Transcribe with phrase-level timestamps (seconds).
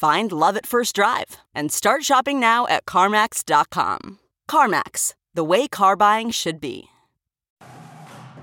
[0.00, 4.18] Find love at first drive and start shopping now at CarMax.com.
[4.48, 6.86] CarMax, the way car buying should be.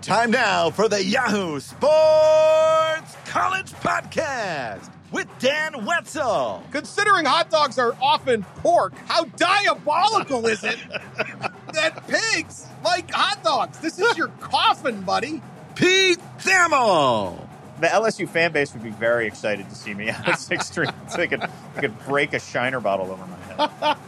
[0.04, 6.62] Time now for the Yahoo Sports College Podcast with Dan Wetzel.
[6.72, 10.78] Considering hot dogs are often pork, how diabolical is it
[11.74, 13.80] that pigs like hot dogs?
[13.80, 15.42] This is your coffin, buddy.
[15.74, 17.48] Pete Thamel.
[17.80, 20.88] The LSU fan base would be very excited to see me at six three.
[21.10, 21.42] So they could,
[21.76, 23.38] they could break a Shiner bottle over my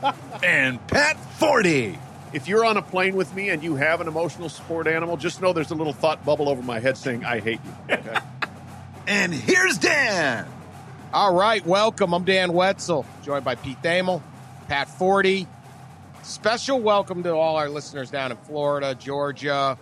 [0.02, 0.16] head.
[0.44, 1.98] and Pat Forde.
[2.32, 5.42] If you're on a plane with me and you have an emotional support animal, just
[5.42, 7.96] know there's a little thought bubble over my head saying, I hate you.
[7.96, 8.20] Okay?
[9.08, 10.48] and here's Dan.
[11.12, 12.14] All right, welcome.
[12.14, 14.22] I'm Dan Wetzel, joined by Pete Thamel,
[14.68, 15.48] Pat Forde.
[16.22, 19.80] Special welcome to all our listeners down in Florida, Georgia,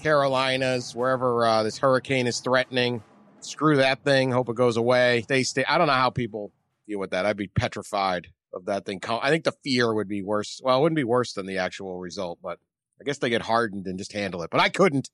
[0.00, 3.02] Carolinas, wherever uh, this hurricane is threatening.
[3.40, 4.30] Screw that thing.
[4.30, 5.24] Hope it goes away.
[5.28, 5.64] They stay.
[5.64, 6.52] I don't know how people
[6.86, 7.26] deal with that.
[7.26, 9.00] I'd be petrified of that thing.
[9.08, 10.60] I think the fear would be worse.
[10.62, 12.58] Well, it wouldn't be worse than the actual result, but
[13.00, 14.50] I guess they get hardened and just handle it.
[14.50, 15.10] But I couldn't.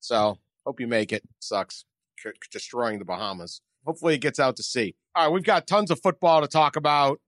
[0.00, 1.22] So hope you make it.
[1.38, 1.84] Sucks.
[2.50, 3.62] Destroying the Bahamas.
[3.84, 4.94] Hopefully it gets out to sea.
[5.14, 7.20] All right, we've got tons of football to talk about.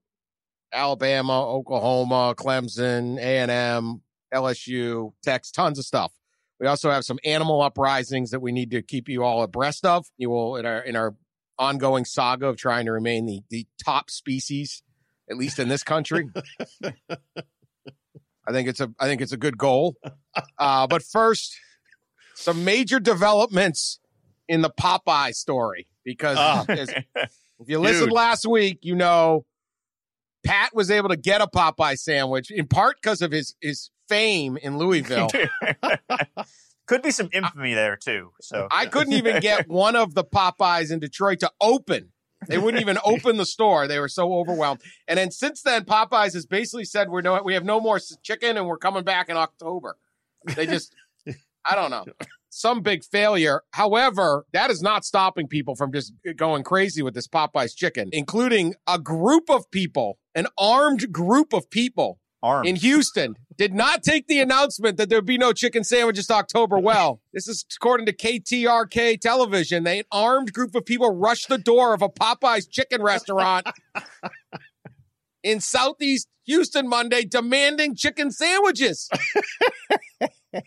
[0.73, 4.03] Alabama, Oklahoma, Clemson, A&M,
[4.33, 6.13] LSU, Tex, tons of stuff.
[6.61, 10.07] We also have some animal uprisings that we need to keep you all abreast of.
[10.17, 11.15] You will in our in our
[11.59, 14.83] ongoing saga of trying to remain the the top species
[15.31, 16.29] at least in this country.
[18.47, 19.97] I think it's a I think it's a good goal.
[20.59, 21.57] Uh, but first,
[22.35, 24.01] some major developments
[24.49, 26.65] in the Popeye story because oh.
[26.69, 29.47] as, if you listened last week, you know
[30.45, 34.57] Pat was able to get a Popeye sandwich in part because of his his fame
[34.57, 35.29] in Louisville.
[36.87, 38.33] Could be some infamy there too.
[38.41, 42.13] So I couldn't even get one of the Popeyes in Detroit to open
[42.49, 43.87] they wouldn't even open the store.
[43.87, 44.81] They were so overwhelmed.
[45.09, 48.57] And then since then, Popeyes has basically said we're no, we have no more chicken,
[48.57, 49.97] and we're coming back in October.
[50.57, 50.95] They just,
[51.65, 52.05] I don't know,
[52.51, 53.63] some big failure.
[53.73, 58.75] However, that is not stopping people from just going crazy with this Popeyes chicken, including
[58.87, 62.69] a group of people, an armed group of people Armed.
[62.69, 67.21] in Houston did not take the announcement that there'd be no chicken sandwiches October well.
[67.33, 69.83] This is according to KTRK television.
[69.83, 73.67] They an armed group of people rushed the door of a Popeyes chicken restaurant
[75.43, 79.09] in Southeast Houston Monday demanding chicken sandwiches.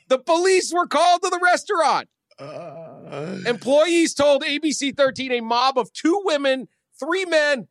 [0.10, 2.10] the police were called to the restaurant.
[2.38, 3.38] Uh...
[3.46, 6.68] Employees told ABC 13 a mob of two women,
[7.00, 7.68] three men,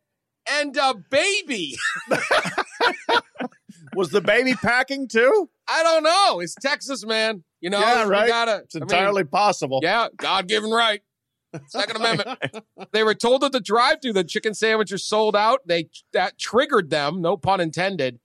[0.48, 1.76] and a baby
[3.96, 5.48] Was the baby packing too?
[5.66, 6.40] I don't know.
[6.40, 7.42] It's Texas, man.
[7.60, 8.28] You know, yeah, right.
[8.28, 9.80] Gotta, it's entirely mean, possible.
[9.82, 11.00] Yeah, God given right.
[11.68, 12.38] Second Amendment.
[12.92, 15.66] they were told at the drive-through that chicken sandwiches sold out.
[15.66, 17.22] They that triggered them.
[17.22, 18.20] No pun intended.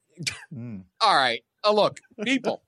[0.54, 0.84] Mm.
[1.00, 2.62] All right, uh, look, people.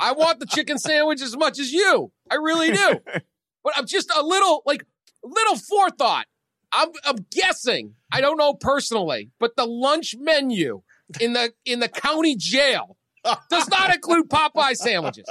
[0.00, 2.12] I want the chicken sandwich as much as you.
[2.30, 3.00] I really do.
[3.64, 4.86] But I'm just a little like
[5.24, 6.26] little forethought.
[6.70, 7.94] I'm, I'm guessing.
[8.12, 10.82] I don't know personally, but the lunch menu
[11.20, 12.96] in the in the county jail
[13.50, 15.26] does not include Popeye sandwiches.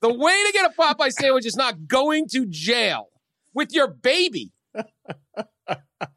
[0.00, 3.08] The way to get a Popeye sandwich is not going to jail
[3.54, 4.52] with your baby.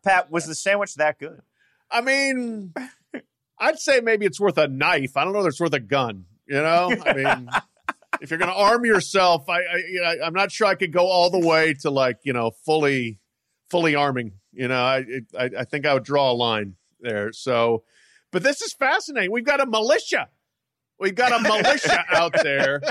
[0.03, 1.41] Pat, was the sandwich that good?
[1.89, 2.73] I mean,
[3.57, 5.15] I'd say maybe it's worth a knife.
[5.15, 6.25] I don't know if it's worth a gun.
[6.47, 7.49] You know, I mean,
[8.19, 9.59] if you're going to arm yourself, I,
[10.05, 13.19] I, I'm not sure I could go all the way to like you know fully,
[13.69, 14.33] fully arming.
[14.51, 15.05] You know, I,
[15.37, 17.31] I, I think I would draw a line there.
[17.33, 17.83] So,
[18.31, 19.31] but this is fascinating.
[19.31, 20.29] We've got a militia.
[20.99, 22.81] We've got a militia out there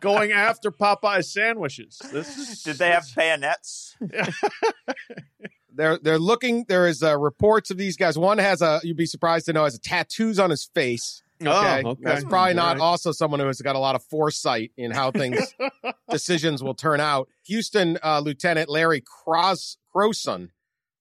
[0.00, 2.00] going after Popeye sandwiches.
[2.12, 3.96] This is, Did they have bayonets?
[5.74, 6.64] they're they're looking.
[6.68, 8.18] There is uh, reports of these guys.
[8.18, 11.22] One has a you'd be surprised to know has a tattoos on his face.
[11.42, 12.00] Okay, Oh, okay.
[12.02, 12.82] that's probably not right.
[12.82, 15.54] also someone who has got a lot of foresight in how things
[16.10, 17.28] decisions will turn out.
[17.44, 20.48] Houston uh, Lieutenant Larry Cros- Croson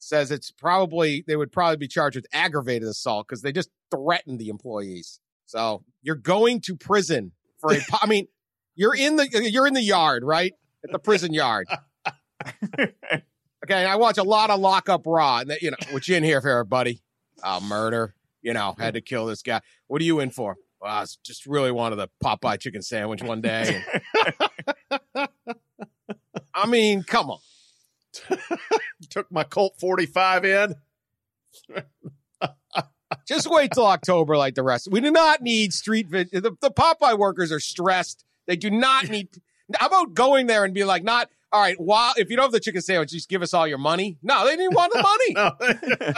[0.06, 4.40] says it's probably they would probably be charged with aggravated assault because they just threatened
[4.40, 5.19] the employees.
[5.46, 7.80] So you're going to prison for a.
[7.90, 8.28] po- I mean,
[8.75, 10.54] you're in the you're in the yard, right?
[10.84, 11.68] At the prison yard.
[13.66, 16.24] Okay, I watch a lot of Lockup Raw, and that, you know, what you in
[16.24, 17.01] here for, buddy?
[17.42, 18.13] Uh, murder.
[18.44, 19.60] You know, had to kill this guy.
[19.88, 20.58] What are you in for?
[20.80, 23.84] Well, I just really wanted a Popeye chicken sandwich one day.
[26.54, 27.40] I mean, come on.
[29.10, 30.76] Took my Colt 45 in.
[33.28, 34.88] Just wait till October, like the rest.
[34.92, 36.08] We do not need street.
[36.10, 38.24] vid- The, the Popeye workers are stressed.
[38.46, 39.30] They do not need.
[39.76, 41.80] How about going there and be like, not all right.
[41.80, 44.18] While if you don't have the chicken sandwich, just give us all your money.
[44.22, 45.02] No, they didn't want the
[46.06, 46.14] money.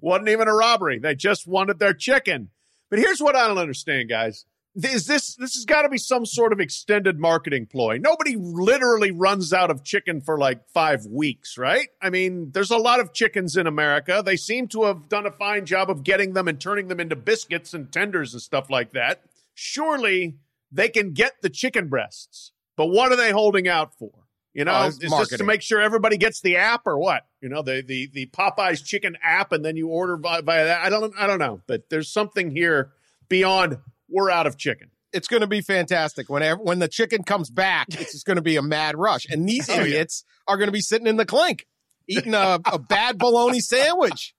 [0.00, 0.98] Wasn't even a robbery.
[0.98, 2.50] They just wanted their chicken.
[2.90, 4.46] But here's what I don't understand, guys.
[4.84, 7.98] Is this this has got to be some sort of extended marketing ploy?
[7.98, 11.88] Nobody literally runs out of chicken for like five weeks, right?
[12.00, 14.22] I mean, there's a lot of chickens in America.
[14.24, 17.16] They seem to have done a fine job of getting them and turning them into
[17.16, 19.22] biscuits and tenders and stuff like that.
[19.54, 20.36] Surely
[20.70, 24.12] they can get the chicken breasts, but what are they holding out for?
[24.54, 27.26] You know, Oh, is this to make sure everybody gets the app or what?
[27.40, 30.84] You know, the the the Popeyes chicken app, and then you order via, via that.
[30.84, 32.92] I don't I don't know, but there's something here
[33.28, 33.78] beyond
[34.08, 34.90] we're out of chicken.
[35.12, 36.28] it's going to be fantastic.
[36.28, 39.48] Whenever when the chicken comes back, it's just going to be a mad rush, and
[39.48, 41.66] these Oh, idiots are going to be sitting in the clink
[42.08, 44.34] eating a, a bad bologna sandwich.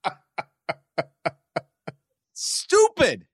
[2.34, 3.26] Stupid.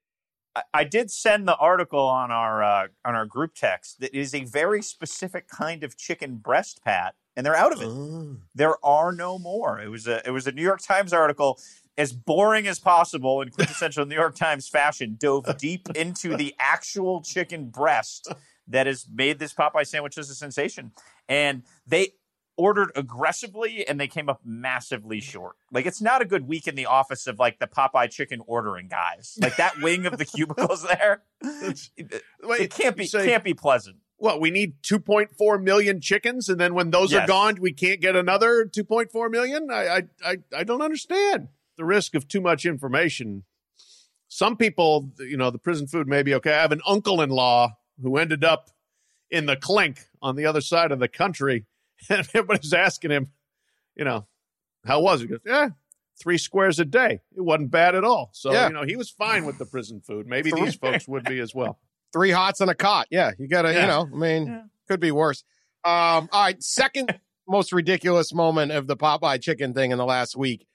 [0.54, 4.34] I- I did send the article on our uh, on our group text that is
[4.34, 8.38] a very specific kind of chicken breast pat, and they're out of it.
[8.54, 9.78] There are no more.
[9.78, 11.60] It was a it was a New York Times article,
[11.98, 17.22] as boring as possible in quintessential New York Times fashion, dove deep into the actual
[17.22, 18.32] chicken breast
[18.68, 20.92] that has made this Popeye sandwich as a sensation,
[21.28, 22.12] and they
[22.58, 25.56] ordered aggressively and they came up massively short.
[25.70, 28.88] Like it's not a good week in the office of like the Popeye chicken ordering
[28.88, 29.38] guys.
[29.40, 31.22] Like that wing of the cubicles there.
[31.42, 33.96] It, it can't be say- can't be pleasant.
[34.18, 38.16] Well, we need 2.4 million chickens, and then when those are gone, we can't get
[38.16, 39.68] another 2.4 million.
[39.70, 43.44] I, I I I don't understand the risk of too much information.
[44.28, 46.52] Some people, you know, the prison food may be okay.
[46.52, 47.70] I have an uncle-in-law
[48.02, 48.70] who ended up
[49.30, 51.64] in the clink on the other side of the country,
[52.08, 53.28] and everybody's asking him,
[53.94, 54.26] you know,
[54.84, 55.24] how was it?
[55.24, 55.68] He goes, yeah.
[56.18, 57.20] Three squares a day.
[57.36, 58.30] It wasn't bad at all.
[58.32, 58.68] So, Yeah.
[58.68, 60.26] you know, he was fine with the prison food.
[60.26, 61.78] Maybe these folks would be as well.
[62.12, 63.06] Three hots and a cot.
[63.10, 64.62] Yeah, you got to, you know, I mean, Yeah.
[64.88, 65.44] could be worse.
[65.84, 70.36] Um, all right, second most ridiculous moment of the Popeye chicken thing in the last
[70.36, 70.66] week.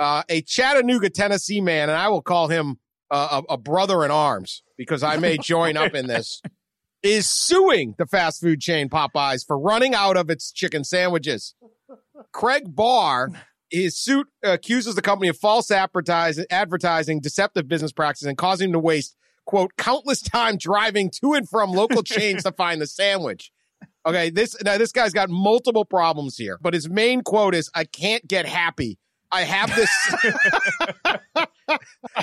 [0.00, 2.78] Uh, a Chattanooga, Tennessee man, and I will call him
[3.10, 6.40] uh, a, a brother in arms because I may join up in this,
[7.02, 11.54] is suing the fast food chain Popeyes for running out of its chicken sandwiches.
[12.32, 13.28] Craig Barr,
[13.68, 18.72] his suit accuses the company of false advertising, advertising, deceptive business practices, and causing him
[18.72, 23.52] to waste quote countless time driving to and from local chains to find the sandwich.
[24.06, 27.84] Okay, this now this guy's got multiple problems here, but his main quote is I
[27.84, 28.98] can't get happy.
[29.32, 29.90] I have this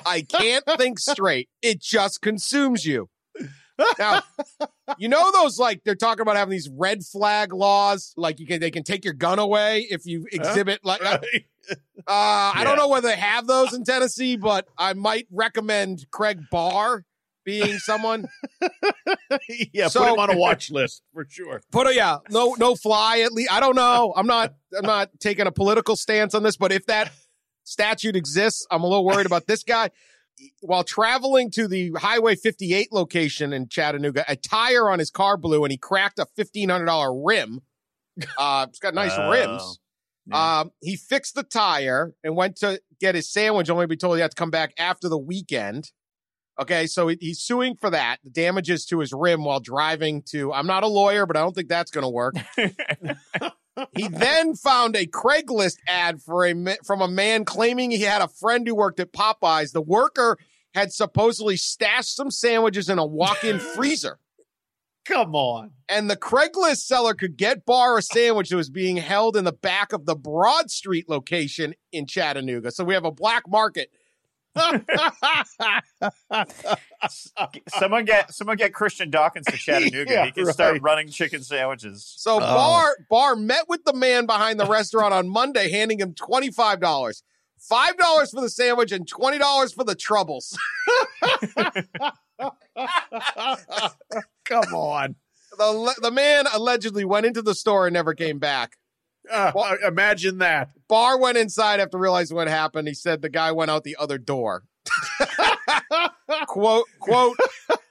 [0.05, 1.49] I can't think straight.
[1.61, 3.09] It just consumes you.
[3.99, 4.23] Now,
[4.97, 8.59] you know those like they're talking about having these red flag laws, like you can
[8.59, 11.45] they can take your gun away if you exhibit like uh, Right?
[12.07, 17.03] I don't know whether they have those in Tennessee, but I might recommend Craig Barr
[17.47, 18.27] being someone.
[19.73, 21.61] yeah, So- put him on a watch list for sure.
[21.71, 23.51] Put a yeah, no no fly at least.
[23.51, 24.13] I don't know.
[24.15, 27.11] I'm not I'm not taking a political stance on this, but if that
[27.63, 29.89] statute exists, I'm a little worried about this guy.
[30.61, 35.63] While traveling to the Highway 58 location in Chattanooga, a tire on his car blew
[35.63, 37.61] and he cracked a $1,500 rim.
[38.37, 39.31] Uh, it's got nice Oh.
[39.31, 39.79] rims.
[40.27, 40.59] Yeah.
[40.59, 44.17] Um, he fixed the tire and went to get his sandwich, only to be told
[44.17, 45.91] he had to come back after the weekend.
[46.59, 50.51] Okay, so he's suing for that, the damages to his rim while driving to.
[50.51, 52.35] I'm not a lawyer, but I don't think that's going to work.
[53.95, 58.27] he then found a Craigslist ad for a from a man claiming he had a
[58.27, 59.71] friend who worked at Popeyes.
[59.71, 60.37] The worker
[60.73, 64.19] had supposedly stashed some sandwiches in a walk-in freezer.
[65.05, 65.71] Come on.
[65.87, 69.53] And the Craigslist seller could get Barr a sandwich that was being held in the
[69.53, 72.71] back of the Broad Street location in Chattanooga.
[72.71, 73.89] So we have a black market.
[77.79, 80.11] someone get someone get Christian Dawkins to Chattanooga.
[80.11, 82.05] Yeah, he can start running chicken sandwiches.
[82.17, 82.39] So Oh.
[82.39, 86.79] Barr Barr met with the man behind the restaurant on Monday, handing him twenty five
[86.79, 87.23] dollars.
[87.59, 90.57] Five dollars for the sandwich and twenty dollars for the troubles.
[94.45, 95.15] Come on.
[95.57, 98.77] The the man allegedly went into the store and never came back.
[99.31, 100.69] Uh, imagine that.
[100.87, 102.87] Barr went inside after realizing what happened.
[102.87, 104.63] He said the guy went out the other door.
[106.47, 107.37] quote quote.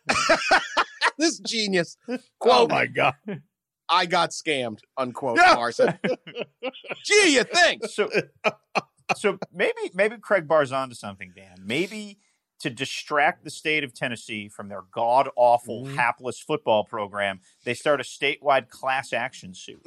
[1.19, 1.97] this genius.
[2.41, 3.15] Oh my god.
[3.89, 4.79] I got scammed.
[4.97, 5.39] Unquote.
[5.39, 5.55] Yeah.
[5.55, 5.99] Barr said.
[7.05, 7.85] Gee, you think?
[7.87, 8.11] So,
[9.17, 11.59] so maybe maybe Craig Barr's onto something, Dan.
[11.65, 12.19] Maybe
[12.61, 15.95] to distract the state of Tennessee from their god awful, Mhm.
[15.95, 19.83] hapless football program, they start a statewide class action suit.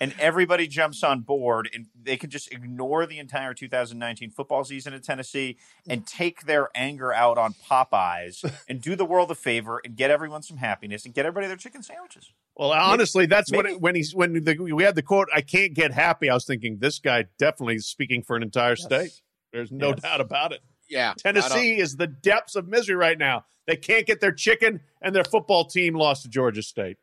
[0.00, 4.92] And everybody jumps on board, and they can just ignore the entire 2019 football season
[4.92, 5.56] in Tennessee
[5.88, 10.10] and take their anger out on Popeyes and do the world a favor and get
[10.10, 12.32] everyone some happiness and get everybody their chicken sandwiches.
[12.56, 15.74] Well, honestly, that's what it, when he's when the, we had the quote, "I can't
[15.74, 19.20] get happy." I was thinking this guy definitely is speaking for an entire state.
[19.52, 20.00] There's no Yes.
[20.00, 20.60] doubt about it.
[20.88, 21.14] Yeah.
[21.16, 23.44] Tennessee is the depths of misery right now.
[23.66, 26.98] They can't get their chicken, and their football team lost to Georgia State.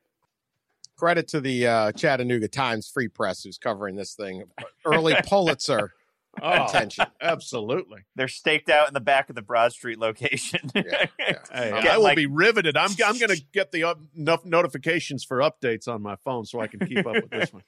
[1.01, 4.43] Credit to the uh, Chattanooga Times Free Press who's covering this thing.
[4.86, 5.93] Early Pulitzer
[6.41, 7.05] Oh, attention.
[7.20, 8.01] absolutely.
[8.15, 10.60] They're staked out in the back of the Broad Street location.
[10.75, 10.84] Yeah,
[11.20, 11.34] yeah.
[11.51, 12.77] Hey, I will like- be riveted.
[12.77, 16.62] I'm I'm going to get the up, enough notifications for updates on my phone so
[16.62, 17.63] I can keep up with this one.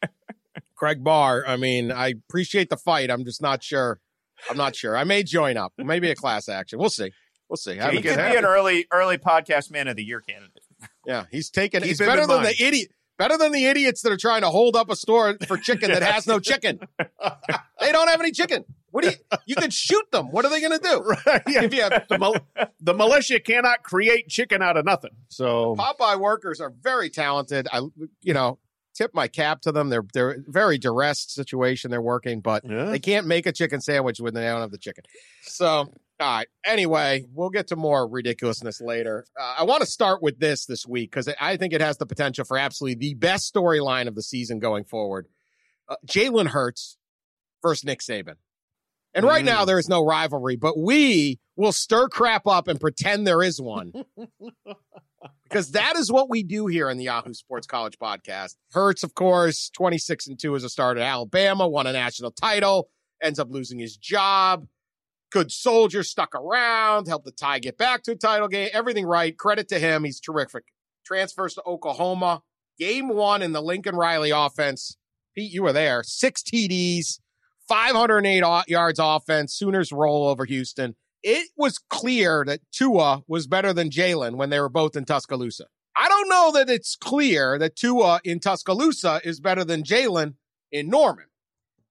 [0.75, 1.43] Craig Barr.
[1.47, 3.09] I mean, I appreciate the fight.
[3.09, 3.99] I'm just not sure.
[4.47, 4.95] I'm not sure.
[4.95, 5.73] I may join up.
[5.79, 6.77] Maybe a class action.
[6.77, 7.11] We'll see.
[7.49, 7.79] We'll see.
[7.79, 8.37] I he could be happy.
[8.37, 10.63] an early early podcast man of the year candidate.
[11.05, 11.81] Yeah, he's taken.
[11.81, 12.91] Keep he's better than the idiot.
[13.17, 16.01] Better than the idiots that are trying to hold up a store for chicken that
[16.01, 16.79] has no chicken.
[17.79, 18.65] they don't have any chicken.
[18.91, 19.15] What do you?
[19.45, 20.31] You could shoot them.
[20.31, 20.99] What are they going to do?
[21.25, 21.63] Right, yeah.
[21.63, 22.35] If you have the, mil-
[22.79, 25.11] the militia cannot create chicken out of nothing.
[25.29, 27.67] So Popeye workers are very talented.
[27.71, 27.81] I,
[28.21, 28.59] you know,
[28.95, 29.89] tip my cap to them.
[29.89, 32.85] They're they're very duress situation they're working, but Yeah.
[32.85, 35.03] they can't make a chicken sandwich when they don't have the chicken.
[35.43, 35.91] So,
[36.23, 36.47] all right.
[36.65, 39.25] Anyway, we'll get to more ridiculousness later.
[39.39, 42.05] Uh, I want to start with this this week because I think it has the
[42.05, 45.27] potential for absolutely the best storyline of the season going forward.
[45.89, 46.97] Uh, Jalen Hurts
[47.61, 48.35] versus Nick Saban.
[49.13, 49.47] And right Mm.
[49.47, 53.61] now there is no rivalry, but we will stir crap up and pretend there is
[53.61, 53.91] one
[55.43, 58.55] because that is what we do here in the Yahoo Sports College podcast.
[58.71, 62.89] Hurts, of course, 26 and 2 as a starter at Alabama, won a national title,
[63.21, 64.65] ends up losing his job.
[65.33, 68.69] Good soldier, stuck around, helped the Tide get back to a title game.
[68.71, 69.37] Everything right.
[69.37, 70.03] Credit to him.
[70.03, 70.65] He's terrific.
[71.05, 72.43] Transfers to Oklahoma.
[72.79, 74.95] Game one in the Lincoln Riley offense.
[75.35, 76.03] Pete, you were there.
[76.03, 77.19] Six TDs,
[77.67, 79.53] 508 yards offense.
[79.53, 84.59] Sooners roll over Houston it was clear that Tua was better than Jalen when they
[84.59, 85.65] were both in Tuscaloosa.
[85.95, 90.35] I don't know that it's clear that Tua in Tuscaloosa is better than Jalen
[90.71, 91.27] in Norman.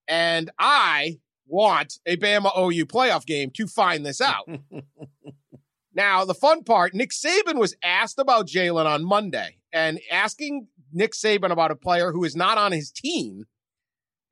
[0.07, 1.21] And I
[1.53, 4.49] want a Bama OU playoff game to find this out.
[5.95, 11.13] now, the fun part Nick Saban was asked about Jalen on Monday, and asking Nick
[11.13, 13.45] Saban about a player who is not on his team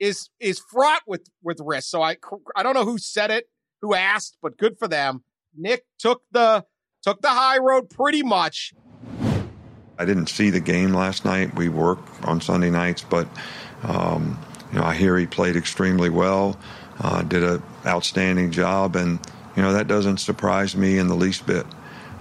[0.01, 1.91] is is fraught with with risk.
[1.91, 2.17] So I
[2.57, 3.45] I don't know who said it
[3.83, 5.23] who asked, but good for them.
[5.57, 6.65] Nick took the
[7.03, 8.73] took the high road pretty much.
[9.99, 11.55] I didn't see the game last night.
[11.55, 13.29] We work on Sunday nights, but
[13.83, 14.39] um,
[14.73, 16.59] you know I hear he played extremely well,
[17.01, 19.19] uh, did an outstanding job, and
[19.57, 21.67] you know that doesn't surprise me in the least bit.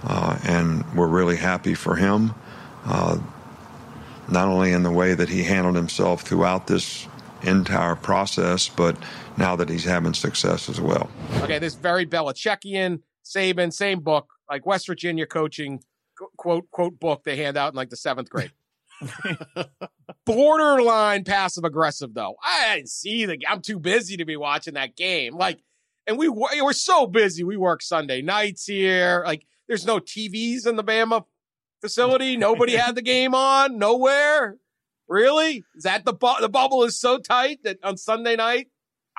[0.02, 2.34] Uh, and we're really happy for him,
[2.86, 3.18] uh,
[4.30, 7.06] not only in the way that he handled himself throughout this
[7.42, 8.96] entire process, but
[9.36, 11.10] now that he's having success as well.
[11.42, 15.80] Okay, this very Belichickian, Saban, same book, like West Virginia coaching
[16.36, 18.52] quote quote book they hand out in like the seventh grade.
[20.26, 22.34] Borderline passive aggressive though.
[22.42, 23.38] I didn't see the.
[23.48, 25.36] I'm too busy to be watching that game.
[25.36, 25.60] Like,
[26.06, 27.44] and we we're so busy.
[27.44, 29.22] We work Sunday nights here.
[29.24, 31.24] Like, there's no TVs in the Bama
[31.80, 32.36] facility.
[32.38, 33.78] Nobody had the game on.
[33.78, 34.56] Nowhere.
[35.08, 35.64] Really?
[35.74, 38.68] Is that the bu- the bubble is so tight that on Sunday night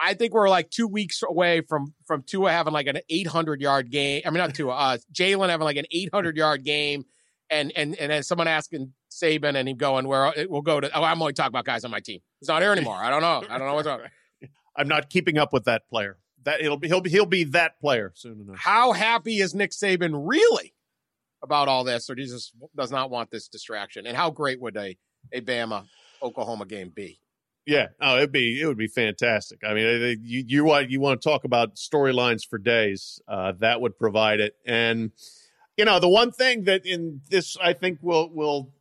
[0.01, 3.91] I think we're like two weeks away from from Tua having like an 800 yard
[3.91, 4.23] game.
[4.25, 7.05] I mean, not Tua, uh, Jalen having like an 800 yard game,
[7.50, 10.89] and and and then someone asking Saban and him going where we'll go to.
[10.98, 12.20] Oh, I'm only talking about guys on my team.
[12.39, 12.96] He's not here anymore.
[12.96, 13.44] I don't know.
[13.50, 14.00] I don't know what's wrong.
[14.75, 16.18] I'm not keeping up with that player.
[16.44, 18.58] That it'll be he'll be he'll be that player soon enough.
[18.58, 20.74] How happy is Nick Saban really
[21.44, 24.08] about all this, or he just does not want this distraction?
[24.08, 24.98] And how great would a
[25.32, 25.86] a Bama
[26.24, 27.20] Oklahoma game be?
[27.68, 29.60] Yeah, oh, it'd be it would be fantastic.
[29.63, 33.22] I mean, you you want you want to talk about storylines for days?
[33.27, 35.12] Uh, that would provide it, and
[35.77, 38.72] You know, the one thing that in this I think will will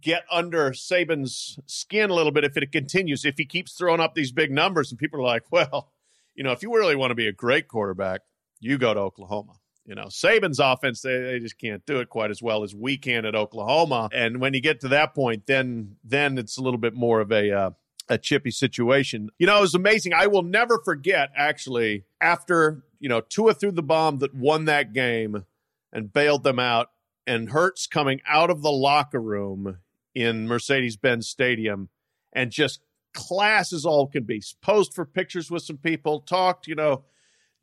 [0.00, 4.14] get under Saban's skin a little bit if it continues, if he keeps throwing up
[4.14, 5.90] these big numbers and people are like, well,
[6.34, 8.22] you know, if you really want to be a great quarterback,
[8.60, 9.54] you go to Oklahoma.
[9.84, 12.96] You know, Saban's offense, they, they just can't do it quite as well as we
[12.96, 14.08] can at Oklahoma.
[14.12, 17.30] And when you get to that point, then then it's a little bit more of
[17.30, 17.70] a uh,
[18.08, 19.28] a chippy situation.
[19.38, 20.14] You know, it was amazing.
[20.14, 24.94] I will never forget actually after, you know, Tua threw the bomb that won that
[24.94, 25.44] game
[25.92, 26.88] and bailed them out
[27.26, 29.78] and Hurts coming out of the locker room
[30.14, 31.88] in Mercedes-Benz Stadium
[32.32, 32.80] and just
[33.12, 34.42] class as all can be.
[34.60, 37.04] Posed for pictures with some people, talked, you know,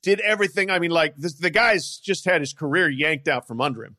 [0.01, 0.69] did everything.
[0.69, 3.97] I mean, like this, the guy's just had his career yanked out from under him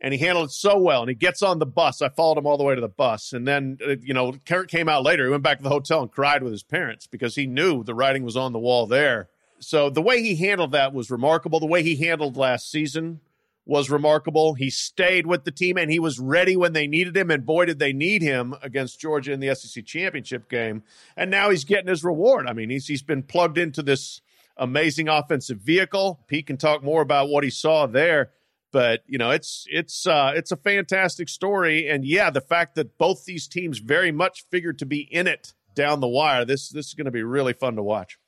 [0.00, 1.02] and he handled it so well.
[1.02, 2.02] And he gets on the bus.
[2.02, 3.32] I followed him all the way to the bus.
[3.32, 5.24] And then, uh, you know, Kurt came out later.
[5.24, 7.94] He went back to the hotel and cried with his parents because he knew the
[7.94, 9.28] writing was on the wall there.
[9.60, 11.58] So the way he handled that was remarkable.
[11.58, 13.20] The way he handled last season
[13.68, 14.54] was remarkable.
[14.54, 17.30] He stayed with the team and he was ready when they needed him.
[17.30, 20.82] And boy, did they need him against Georgia in the SEC championship game.
[21.16, 22.46] And now he's getting his reward.
[22.46, 24.22] I mean, he's he's been plugged into this
[24.56, 26.24] amazing offensive vehicle.
[26.26, 28.32] Pete can talk more about what he saw there
[28.70, 32.98] but you know it's it's uh, it's a fantastic story and yeah the fact that
[32.98, 36.88] both these teams very much figured to be in it down the wire this this
[36.88, 38.18] is going to be really fun to watch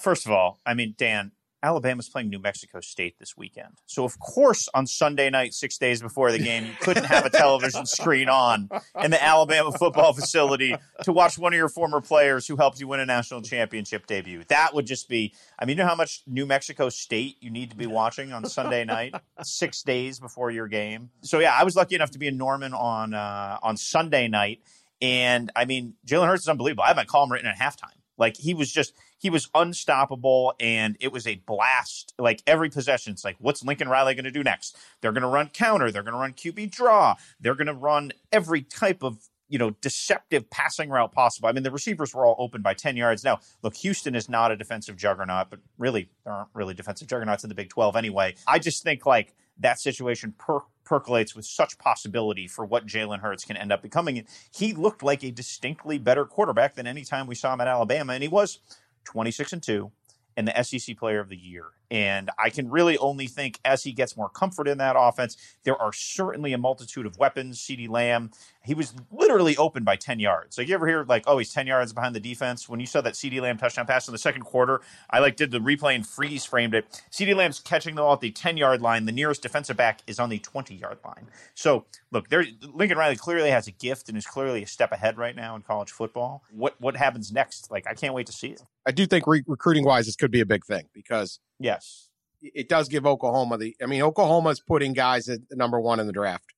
[0.00, 3.80] first of all i mean dan Alabama's playing New Mexico State this weekend.
[3.86, 7.30] So, of course, on Sunday night, six days before the game, you couldn't have a
[7.30, 8.70] television screen on
[9.02, 12.88] in the Alabama football facility to watch one of your former players who helped you
[12.88, 14.42] win a national championship debut.
[14.48, 17.70] That would just be, I mean, you know how much New Mexico State you need
[17.70, 21.10] to be watching on Sunday night, six days before your game?
[21.22, 24.60] So, yeah, I was lucky enough to be in Norman on, uh, on Sunday night.
[25.02, 26.84] And I mean, Jalen Hurts is unbelievable.
[26.84, 27.99] I have my column written at halftime.
[28.20, 32.14] Like he was just he was unstoppable and it was a blast.
[32.18, 34.76] Like every possession, it's like, what's Lincoln Riley going to do next?
[35.00, 35.90] They're going to run counter.
[35.90, 37.16] They're going to run QB draw.
[37.40, 41.48] They're going to run every type of you know deceptive passing route possible.
[41.48, 43.24] I mean, the receivers were all open by ten yards.
[43.24, 47.42] Now, look, Houston is not a defensive juggernaut, but really there aren't really defensive juggernauts
[47.42, 48.34] in the Big Twelve anyway.
[48.46, 50.60] I just think like that situation per-
[50.90, 54.26] percolates with such possibility for what Jalen Hurts can end up becoming.
[54.52, 58.12] He looked like a distinctly better quarterback than any time we saw him at Alabama,
[58.14, 58.58] and he was
[59.04, 59.92] 26 and 2
[60.36, 61.66] and the SEC player of the year.
[61.90, 65.76] And I can really only think as he gets more comfort in that offense, there
[65.76, 67.58] are certainly a multitude of weapons.
[67.58, 68.30] CeeDee Lamb,
[68.64, 70.56] he was literally open by 10 yards.
[70.56, 72.68] Like you ever hear like, oh, he's 10 yards behind the defense?
[72.68, 75.50] When you saw that CeeDee Lamb touchdown pass in the second quarter, I like did
[75.50, 77.02] the replay and freeze framed it.
[77.10, 79.06] CeeDee Lamb's catching the ball at the 10 yard line.
[79.06, 81.26] The nearest defensive back is on the 20 yard line.
[81.54, 85.18] So look, there Lincoln Riley clearly has a gift and is clearly a step ahead
[85.18, 86.44] right now in college football.
[86.52, 87.70] What what happens next?
[87.70, 88.62] Like I can't wait to see it.
[88.86, 92.08] I do think re- recruiting wise, this could be a big thing because yes,
[92.42, 93.76] it does give Oklahoma the.
[93.82, 96.54] I mean, Oklahoma's putting guys at number one in the draft,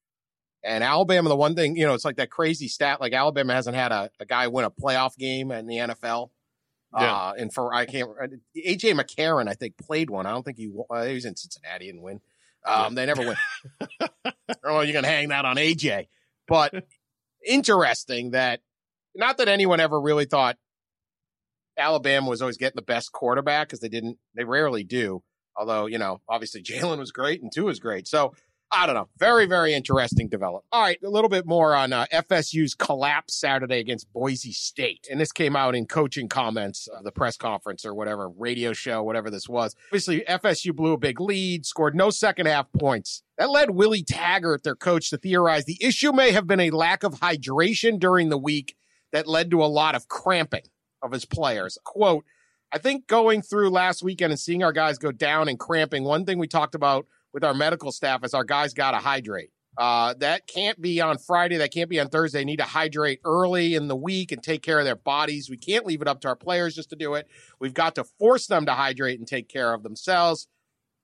[0.65, 1.29] and Alabama.
[1.29, 3.01] The one thing you know, it's like that crazy stat.
[3.01, 6.31] Like Alabama hasn't had a, a guy win a playoff game in the NFL.
[6.95, 7.15] Yeah.
[7.15, 8.11] Uh, and for I can't
[8.57, 10.27] AJ McCarron, I think played one.
[10.27, 12.21] I don't think he, uh, he was in Cincinnati and win.
[12.65, 12.89] Um, yeah.
[12.95, 13.37] They never win.
[14.65, 16.09] oh, you're gonna hang that on AJ,
[16.47, 16.75] but
[17.47, 18.61] interesting that
[19.15, 20.59] not that anyone ever really thought
[21.79, 25.23] Alabama was always getting the best quarterback because they didn't, they rarely do.
[25.57, 28.07] Although, you know, obviously Jalen was great and Tua was great.
[28.07, 28.35] So
[28.75, 29.09] I don't know.
[29.19, 30.65] Very, very interesting development.
[30.73, 35.07] All right, a little bit more on uh, FSU's collapse Saturday against Boise State.
[35.11, 39.03] And this came out in coaching comments, uh, the press conference or whatever, radio show,
[39.03, 39.77] whatever this was.
[39.89, 43.23] Obviously, FSU blew a big lead, scored no second half points.
[43.37, 47.03] That led Willie Taggart, their coach, to theorize the issue may have been a lack
[47.03, 48.75] of hydration during the week
[49.13, 50.63] that led to a lot of cramping
[51.03, 51.79] of his players.
[51.85, 52.25] Quote,
[52.73, 56.25] I think going through last weekend and seeing our guys go down and cramping, one
[56.25, 59.51] thing we talked about with our medical staff is our guys got to hydrate.
[59.79, 61.57] Uh, that can't be on Friday.
[61.57, 62.41] That can't be on Thursday.
[62.41, 65.49] They need to hydrate early in the week and take care of their bodies.
[65.49, 67.27] We can't leave it up to our players just to do it.
[67.59, 70.47] We've got to force them to hydrate and take care of themselves.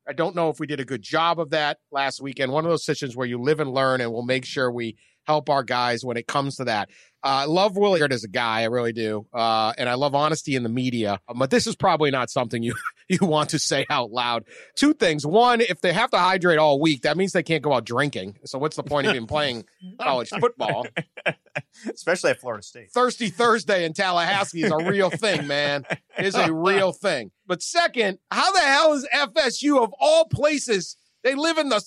[0.06, 2.52] I don't know if we did a good job of that last weekend.
[2.52, 4.96] One of those sessions where you live and learn, and we'll make sure we
[5.28, 6.88] help our guys when it comes to that.
[7.22, 10.54] I uh, love Willie as a guy, I really do, uh, and I love honesty
[10.54, 11.20] in the media.
[11.34, 12.74] But this is probably not something you
[13.08, 14.44] you want to say out loud.
[14.76, 17.72] Two things: one, if they have to hydrate all week, that means they can't go
[17.72, 18.38] out drinking.
[18.44, 19.64] So what's the point of even playing
[20.00, 20.86] college football?
[21.92, 22.92] Especially at Florida State.
[22.92, 25.84] Thirsty Thursday in Tallahassee is a real thing, man.
[26.18, 27.32] Is a real thing.
[27.48, 30.96] But second, how the hell is FSU of all places?
[31.24, 31.82] They live in the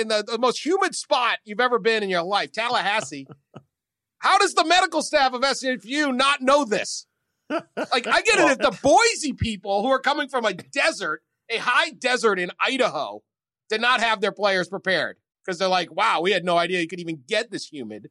[0.00, 3.26] in the, the most humid spot you've ever been in your life, Tallahassee.
[4.18, 7.06] How does the medical staff of FSU not know this?
[7.50, 11.58] Like, I get it if the Boise people who are coming from a desert, a
[11.58, 13.22] high desert in Idaho,
[13.68, 16.88] did not have their players prepared because they're like, wow, we had no idea you
[16.88, 18.08] could even get this humid.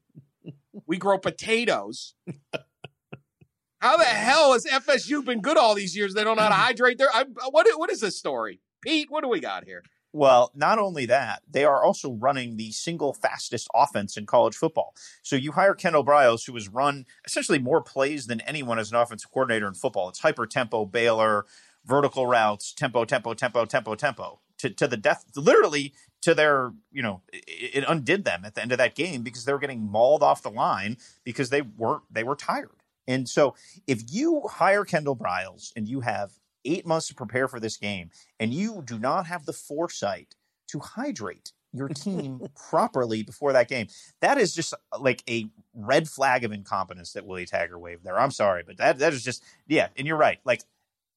[0.85, 2.13] we grow potatoes.
[3.79, 6.13] How the hell has FSU been good all these years?
[6.13, 7.09] They don't know how to hydrate their.
[7.13, 9.11] I, what what is this story, Pete?
[9.11, 9.83] What do we got here?
[10.15, 14.93] Well, not only that, they are also running the single fastest offense in college football.
[15.23, 18.97] So you hire Kendal Briles, who has run essentially more plays than anyone as an
[18.97, 20.09] offensive coordinator in football.
[20.09, 21.47] It's hyper tempo, Baylor,
[21.83, 27.01] vertical routes, tempo, tempo, tempo, tempo, tempo, to, to the death, literally to their, you
[27.01, 29.81] know, it, it undid them at the end of that game because they were getting
[29.81, 32.83] mauled off the line because they weren't, they were tired.
[33.07, 33.55] And so
[33.87, 36.33] if you hire Kendal Briles and you have
[36.65, 40.35] eight months to prepare for this game, and you do not have the foresight
[40.67, 43.87] to hydrate your team properly before that game.
[44.21, 48.19] That is just uh, like a red flag of incompetence that Willie Taggart waved there.
[48.19, 50.39] I'm sorry, but that that is just yeah, and you're right.
[50.45, 50.63] Like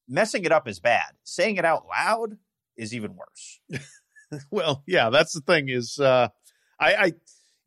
[0.07, 1.11] messing it up is bad.
[1.23, 2.37] Saying it out loud
[2.75, 3.59] is even worse.
[4.51, 6.29] well, yeah, that's the thing is uh
[6.79, 7.13] I, I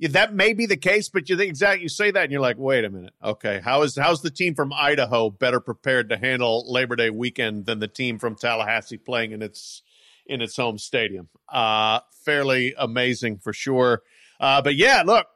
[0.08, 2.56] that may be the case, but you think exactly you say that and you're like,
[2.58, 6.64] wait a minute, okay, how is how's the team from Idaho better prepared to handle
[6.72, 9.82] Labor Day weekend than the team from Tallahassee playing in its
[10.24, 11.28] in its home stadium?
[11.48, 14.02] Uh, fairly amazing for sure.
[14.40, 15.26] Uh, but yeah, look,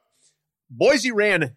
[0.69, 1.55] Boise ran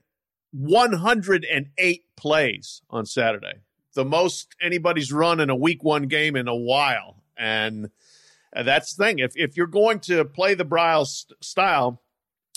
[0.52, 3.60] 108 plays on Saturday,
[3.94, 7.88] the most anybody's run in a week one game in a while, and
[8.52, 9.18] that's the thing.
[9.18, 12.02] If if you're going to play the Briles style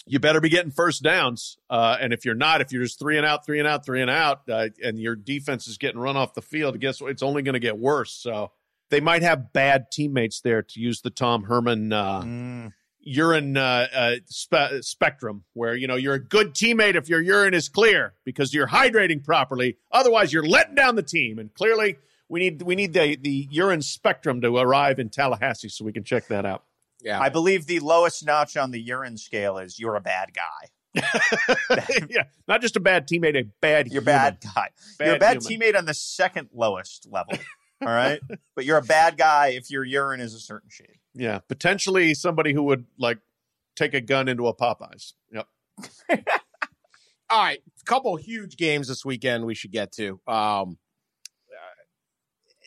[0.06, 1.58] you better be getting first downs.
[1.70, 4.02] Uh, and if you're not, if you're just three and out, three and out, three
[4.02, 7.12] and out, uh, and your defense is getting run off the field, guess what?
[7.12, 8.12] It's only going to get worse.
[8.14, 8.52] So
[8.90, 12.74] they might have bad teammates there to use the Tom Herman uh, mm.
[13.00, 17.54] urine uh, uh, spe- spectrum, where you know you're a good teammate if your urine
[17.54, 19.78] is clear because you're hydrating properly.
[19.92, 21.40] Otherwise, you're letting down the team.
[21.40, 25.86] And clearly, we need we need the the urine spectrum to arrive in Tallahassee so
[25.86, 26.64] we can check that out.
[27.04, 27.20] Yeah.
[27.20, 30.70] I believe the lowest notch on the urine scale is you're a bad guy.
[32.10, 34.70] yeah, not just a bad teammate, a bad You're a bad guy.
[35.00, 35.74] Bad you're a bad human.
[35.74, 37.34] teammate on the second lowest level.
[37.82, 38.20] all right.
[38.56, 40.98] but you're a bad guy if your urine is a certain shade.
[41.14, 41.40] Yeah.
[41.48, 43.20] Potentially somebody who would like
[43.76, 45.14] take a gun into a Popeyes.
[45.32, 45.48] Yep.
[47.30, 47.60] all right.
[47.60, 50.20] A couple huge games this weekend we should get to.
[50.28, 50.78] Um,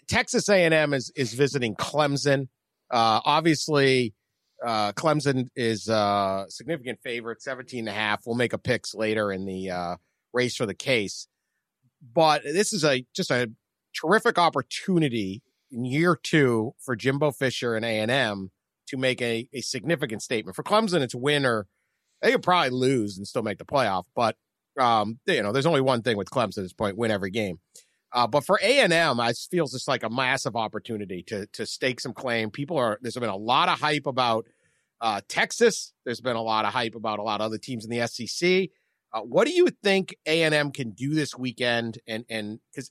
[0.07, 2.49] Texas A&M is is visiting Clemson.
[2.91, 4.15] Uh, obviously,
[4.65, 8.23] uh, Clemson is a uh, significant favorite, 17 and a half.
[8.27, 9.97] We'll make a picks later in the uh,
[10.33, 11.29] race for the case.
[12.13, 13.51] But this is a just a
[13.95, 18.51] terrific opportunity in year two for Jimbo Fisher and A&M
[18.89, 20.57] to make a, a significant statement.
[20.57, 21.67] For Clemson, it's winner.
[22.23, 24.05] They could probably lose and still make the playoff.
[24.15, 24.37] But,
[24.79, 27.59] um, you know, there's only one thing with Clemson at this point, win every game.
[28.15, 31.67] Uh, but for A and M, it feels just like a massive opportunity to to
[31.67, 32.49] stake some claim.
[32.49, 34.47] People are there's been a lot of hype about
[35.05, 35.93] uh, Texas.
[36.07, 38.71] There's been a lot of hype about a lot of other teams in the SEC.
[39.13, 41.99] Uh, what do you think A and M can do this weekend?
[42.09, 42.91] And and because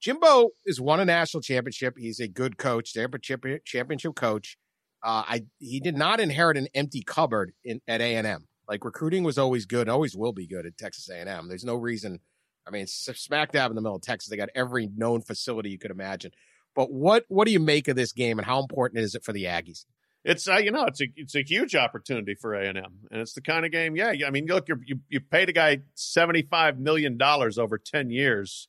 [0.00, 4.58] Jimbo has won a national championship, he's a good coach, championship championship coach.
[5.02, 8.48] Uh, I he did not inherit an empty cupboard in at A and M.
[8.68, 11.48] Like recruiting was always good, always will be good at Texas A and M.
[11.48, 12.18] There's no reason.
[12.66, 14.28] I mean, smack dab in the middle of Texas.
[14.28, 16.32] They got every known facility you could imagine.
[16.74, 19.32] But what what do you make of this game, and how important is it for
[19.32, 19.84] the Aggies?
[20.28, 23.20] It's uh, you know it's a it's a huge opportunity for A and M, and
[23.20, 23.96] it's the kind of game.
[23.96, 27.78] Yeah, I mean, look, you you you paid a guy seventy five million dollars over
[27.78, 28.68] ten years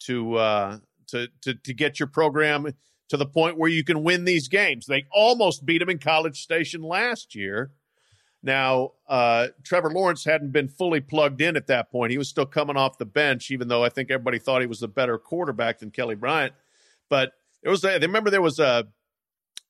[0.00, 2.74] to uh, to to to get your program
[3.08, 4.86] to the point where you can win these games.
[4.86, 7.70] They almost beat him in College Station last year.
[8.42, 12.10] Now, uh, Trevor Lawrence hadn't been fully plugged in at that point.
[12.10, 14.80] He was still coming off the bench, even though I think everybody thought he was
[14.80, 16.54] the better quarterback than Kelly Bryant.
[17.10, 18.88] But there was, a, remember, there was a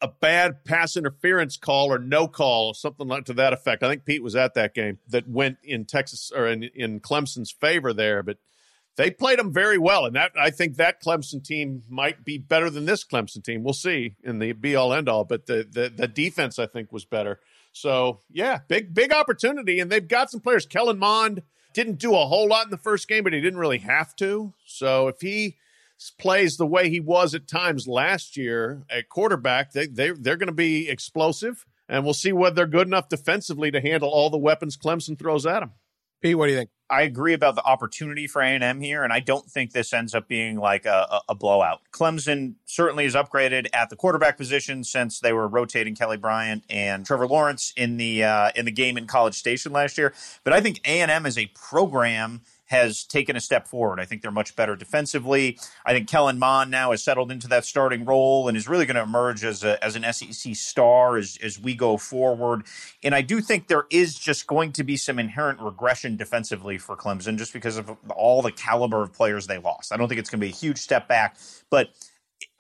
[0.03, 3.83] a bad pass interference call or no call, something like to that effect.
[3.83, 7.51] I think Pete was at that game that went in Texas or in, in Clemson's
[7.51, 8.39] favor there, but
[8.97, 10.07] they played them very well.
[10.07, 13.63] And that I think that Clemson team might be better than this Clemson team.
[13.63, 16.93] We'll see in the be all end all, but the, the, the defense I think
[16.93, 17.41] was better.
[17.73, 19.81] So yeah, big, big opportunity.
[19.81, 20.67] And they've got some players.
[20.67, 23.79] Kellen Mond didn't do a whole lot in the first game, but he didn't really
[23.79, 24.55] have to.
[24.65, 25.57] So if he,
[26.19, 30.47] plays the way he was at times last year at quarterback, they, they, they're going
[30.47, 31.67] to be explosive.
[31.89, 35.45] And we'll see whether they're good enough defensively to handle all the weapons Clemson throws
[35.45, 35.73] at them.
[36.21, 36.71] Pete, what do you think?
[36.91, 40.27] I agree about the opportunity for A&M here, and I don't think this ends up
[40.27, 41.81] being like a, a, a, blowout.
[41.93, 47.07] Clemson certainly is upgraded at the quarterback position since they were rotating Kelly Bryant and
[47.07, 50.13] Trevor Lawrence in the uh, in the game in College Station last year.
[50.43, 53.99] But I think A&M as a program has taken a step forward.
[53.99, 55.59] I think they're much better defensively.
[55.85, 58.95] I think Kellen Mond now has settled into that starting role and is really going
[58.95, 62.63] to emerge as a, as an SEC star as as we go forward.
[63.03, 66.97] And I do think there is just going to be some inherent regression defensively for
[66.97, 69.93] Clemson just because of all the caliber of players they lost.
[69.93, 71.37] I don't think it's going to be a huge step back,
[71.71, 71.91] but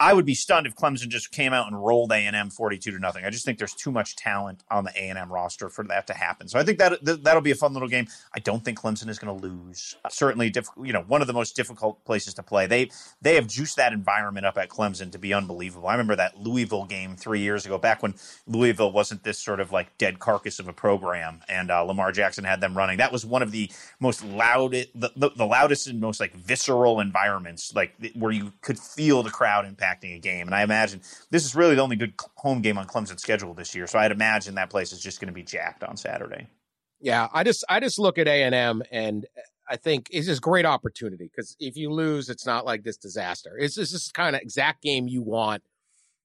[0.01, 2.91] I would be stunned if Clemson just came out and rolled A and M forty-two
[2.91, 3.25] to nothing.
[3.27, 6.07] I just think there's too much talent on the A and M roster for that
[6.07, 6.49] to happen.
[6.49, 8.07] So I think that that'll be a fun little game.
[8.35, 9.97] I don't think Clemson is going to lose.
[10.03, 12.67] Uh, certainly, diff- you know, one of the most difficult places to play.
[12.67, 15.87] They they have juiced that environment up at Clemson to be unbelievable.
[15.87, 18.15] I remember that Louisville game three years ago, back when
[18.47, 22.45] Louisville wasn't this sort of like dead carcass of a program, and uh, Lamar Jackson
[22.45, 22.97] had them running.
[22.97, 27.01] That was one of the most loud, the, the, the loudest and most like visceral
[27.01, 30.47] environments, like where you could feel the crowd impacting a game.
[30.47, 31.01] And I imagine
[31.31, 33.87] this is really the only good home game on Clemson's schedule this year.
[33.87, 36.49] So I'd imagine that place is just going to be jacked on Saturday.
[37.01, 39.27] Yeah, I just I just look at A and M and
[39.69, 43.57] I think it's just great opportunity because if you lose, it's not like this disaster.
[43.59, 45.63] It's just this kind of exact game you want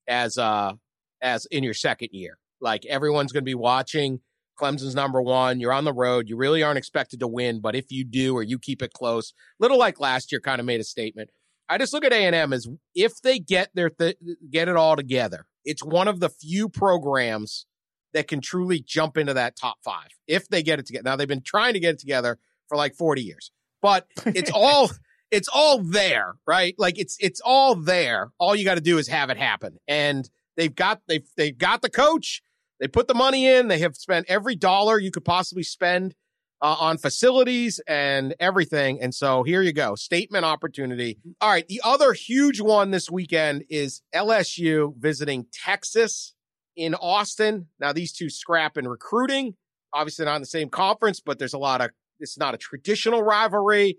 [0.07, 0.73] as uh
[1.21, 2.37] as in your second year.
[2.59, 4.19] Like everyone's going to be watching.
[4.59, 5.59] Clemson's number one.
[5.59, 6.29] You're on the road.
[6.29, 9.33] You really aren't expected to win, but if you do or you keep it close,
[9.59, 11.29] little like last year, kind of made a statement.
[11.67, 14.17] I just look at A and M as if they get their th-
[14.49, 15.47] get it all together.
[15.63, 17.65] It's one of the few programs
[18.13, 21.03] that can truly jump into that top five if they get it together.
[21.03, 23.51] Now they've been trying to get it together for like 40 years,
[23.81, 24.89] but it's all
[25.31, 26.75] it's all there, right?
[26.77, 28.31] Like it's it's all there.
[28.39, 31.81] All you got to do is have it happen, and they've got they've they've got
[31.81, 32.41] the coach.
[32.79, 33.67] They put the money in.
[33.69, 36.13] They have spent every dollar you could possibly spend
[36.61, 39.01] uh, on facilities and everything.
[39.01, 41.17] And so here you go, statement opportunity.
[41.41, 46.33] All right, the other huge one this weekend is LSU visiting Texas
[46.75, 47.67] in Austin.
[47.79, 49.55] Now these two scrap in recruiting.
[49.93, 51.91] Obviously not in the same conference, but there's a lot of.
[52.19, 53.97] It's not a traditional rivalry.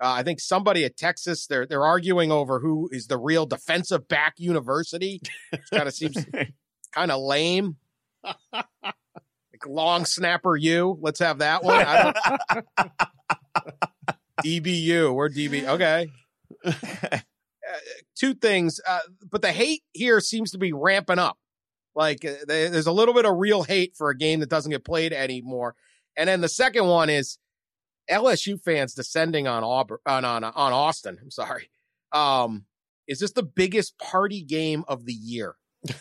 [0.00, 4.06] Uh, I think somebody at Texas they're they're arguing over who is the real defensive
[4.08, 5.20] back university.
[5.52, 6.16] It kind of seems
[6.92, 7.76] kind of lame.
[9.56, 10.98] Like long snapper you.
[11.00, 12.14] Let's have that one.
[14.44, 15.14] DBU.
[15.14, 15.66] We're DB.
[15.66, 16.10] Okay.
[16.64, 17.78] Uh,
[18.14, 21.36] two things, uh, but the hate here seems to be ramping up.
[21.96, 24.84] Like uh, there's a little bit of real hate for a game that doesn't get
[24.84, 25.74] played anymore.
[26.16, 27.38] And then the second one is
[28.10, 31.18] LSU fans descending on Auburn on on, on Austin.
[31.20, 31.70] I'm sorry.
[32.12, 32.66] Um,
[33.08, 35.56] is this the biggest party game of the year?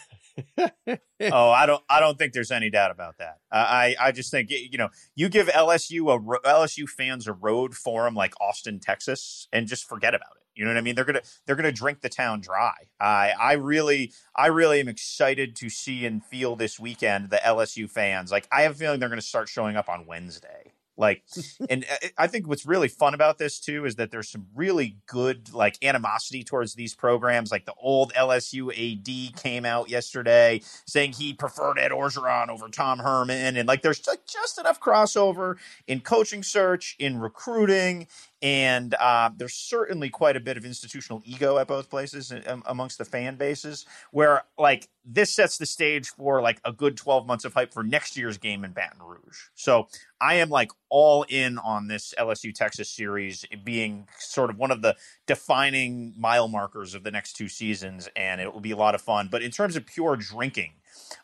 [0.58, 1.84] oh, I don't.
[1.90, 3.40] I don't think there's any doubt about that.
[3.52, 8.16] I, I just think you know, you give LSU a LSU fans a road forum
[8.16, 10.46] like Austin, Texas, and just forget about it.
[10.56, 10.96] You know what I mean?
[10.96, 12.74] They're gonna they're gonna drink the town dry.
[13.00, 17.90] I I really I really am excited to see and feel this weekend the LSU
[17.90, 18.32] fans.
[18.32, 20.72] Like I have a feeling they're gonna start showing up on Wednesday.
[20.98, 21.24] Like,
[21.70, 24.98] and uh, I think what's really fun about this too is that there's some really
[25.08, 27.52] good like animosity towards these programs.
[27.52, 33.00] Like the old LSU AD came out yesterday saying he preferred Ed Orgeron over Tom
[33.00, 38.08] Herman, and like there's like just enough crossover in coaching search, in recruiting,
[38.46, 43.00] and uh, there's certainly quite a bit of institutional ego at both places um, amongst
[43.00, 47.44] the fan bases where like this sets the stage for like a good 12 months
[47.44, 49.88] of hype for next year's game in baton rouge so
[50.22, 54.82] i am like all in on this lsu texas series being sort of one of
[54.82, 54.96] the
[55.28, 59.02] defining mile markers of the next two seasons and it will be a lot of
[59.02, 59.28] fun.
[59.30, 60.74] But in terms of pure drinking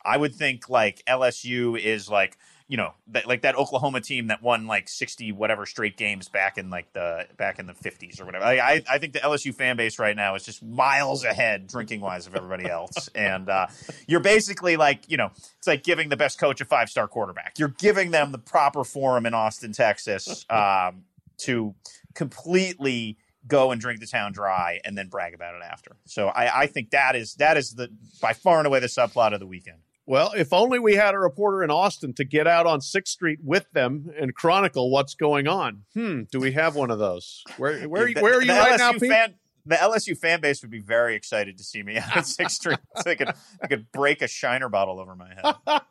[0.03, 2.37] i would think like lsu is like
[2.71, 6.57] you know, that, like that Oklahoma team that won like sixty whatever straight games back
[6.57, 8.45] in like the back in the fifties or whatever.
[8.45, 11.99] I, I, I think the LSU fan base right now is just miles ahead drinking
[11.99, 13.67] wise of everybody else, and uh,
[14.07, 17.59] you're basically like you know it's like giving the best coach a five star quarterback.
[17.59, 21.03] You're giving them the proper forum in Austin, Texas, um,
[21.39, 21.75] to
[22.15, 25.97] completely go and drink the town dry and then brag about it after.
[26.05, 27.89] So I, I think that is that is the
[28.21, 29.79] by far and away the subplot of the weekend.
[30.11, 33.39] Well, if only we had a reporter in Austin to get out on Sixth Street
[33.41, 35.83] with them and chronicle what's going on.
[35.93, 37.45] Hmm, do we have one of those?
[37.55, 39.09] Where where the, where are you right LSU now, Pete?
[39.09, 42.57] Fan, the LSU fan base would be very excited to see me out on Sixth
[42.57, 42.79] Street.
[42.97, 45.81] so they could they could break a Shiner bottle over my head.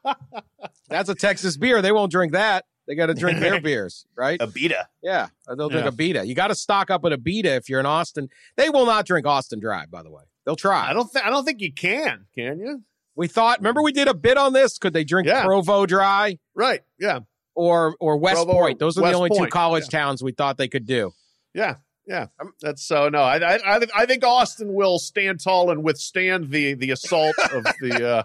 [0.91, 1.81] That's a Texas beer.
[1.81, 2.67] They won't drink that.
[2.87, 4.39] They got to drink their beers, right?
[4.39, 4.85] Abita.
[5.03, 5.91] Yeah, they'll drink Yeah.
[5.93, 6.27] Abita.
[6.27, 8.29] You got to stock up with Abita if you're in Austin.
[8.59, 10.25] They will not drink Austin Dry, by the way.
[10.45, 10.91] They'll try.
[10.91, 12.27] I don't think I don't think you can.
[12.35, 12.83] Can you?
[13.21, 13.59] We thought.
[13.59, 14.79] Remember, we did a bit on this.
[14.79, 15.45] Could they drink Yeah.
[15.45, 16.81] Provo Dry Right.
[16.99, 17.19] Yeah.
[17.55, 18.79] or or West Provo Point?
[18.79, 19.99] Those are West the only two college yeah.
[20.01, 21.13] towns we thought they could do.
[21.53, 21.75] Yeah.
[22.07, 22.29] Yeah.
[22.63, 23.21] That's so no.
[23.21, 28.09] I I I- think Austin will stand tall and withstand the the assault of the
[28.09, 28.23] uh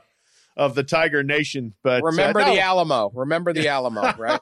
[0.55, 1.73] of the Tiger Nation.
[1.83, 3.11] But uh, Remember no, the Alamo.
[3.13, 4.39] Remember the Alamo, right?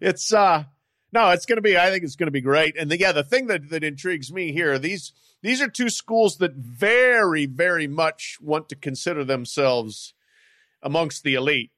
[0.00, 0.64] it's uh
[1.12, 1.76] No, it's going to be.
[1.76, 2.78] I think it's going to be great.
[2.78, 5.12] And the, yeah, the thing that that intrigues me here these
[5.46, 10.12] these are two schools that very very much want to consider themselves
[10.82, 11.70] amongst the elite,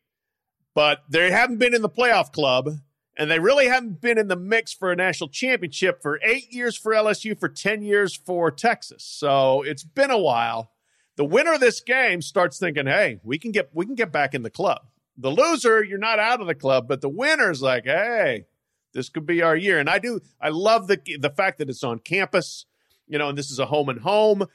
[0.75, 2.71] but they haven't been in the playoff club,
[3.17, 6.79] and they really haven't been in the mix for a national championship for eight years
[6.79, 9.05] for LSU, for ten years for Texas.
[9.05, 10.73] So it's been a while.
[11.17, 14.35] The winner of this game starts thinking, "Hey, we can get we can get back
[14.35, 14.87] in the club."
[15.19, 18.47] The loser, you're not out of the club, but the winner's like, "Hey."
[18.95, 19.79] This could be our year.
[19.79, 22.65] And I do, I love the the fact that it's on campus,
[23.09, 24.47] you know, and this is a home and home.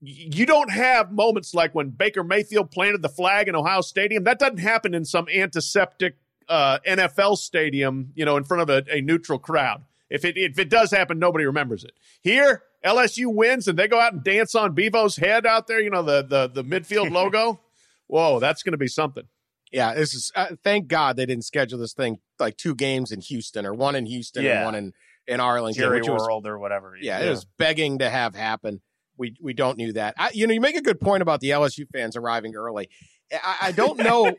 [0.00, 4.24] You don't have moments like when Baker Mayfield planted the flag in Ohio Stadium.
[4.24, 6.16] That doesn't happen in some antiseptic
[6.48, 9.82] uh, NFL stadium, you know, in front of a, a neutral crowd.
[10.08, 11.92] If it if it does happen, nobody remembers it.
[12.22, 15.80] Here, LSU wins and they go out and dance on Bevo's head out there.
[15.80, 17.60] You know the the the midfield logo.
[18.06, 19.24] Whoa, that's going to be something.
[19.70, 20.32] Yeah, this is.
[20.34, 23.94] Uh, thank God they didn't schedule this thing like two games in Houston or one
[23.96, 24.58] in Houston Yeah.
[24.58, 24.92] and one in
[25.28, 26.96] in Arlington, Jerry which was World or whatever.
[27.00, 28.80] yeah, it was begging to have happen.
[29.16, 30.14] We we don't knew that.
[30.18, 32.88] I, you know, you make a good point about the LSU fans arriving early.
[33.32, 34.34] I, I don't know.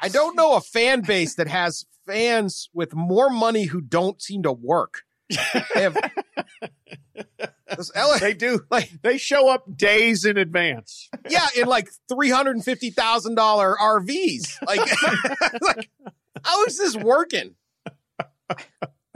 [0.00, 4.42] I don't know a fan base that has fans with more money who don't seem
[4.44, 5.02] to work.
[5.74, 5.96] They have,
[7.96, 8.60] LA They do.
[8.70, 11.08] like They show up days in advance.
[11.28, 14.56] yeah, in like three hundred and fifty thousand dollar RVs.
[14.66, 14.80] Like,
[15.62, 15.90] like,
[16.44, 17.54] how is this working?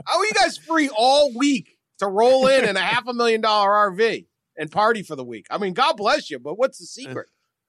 [0.05, 3.41] How are you guys free all week to roll in in a half a million
[3.41, 4.25] dollar RV
[4.57, 5.47] and party for the week?
[5.49, 7.27] I mean, God bless you, but what's the secret?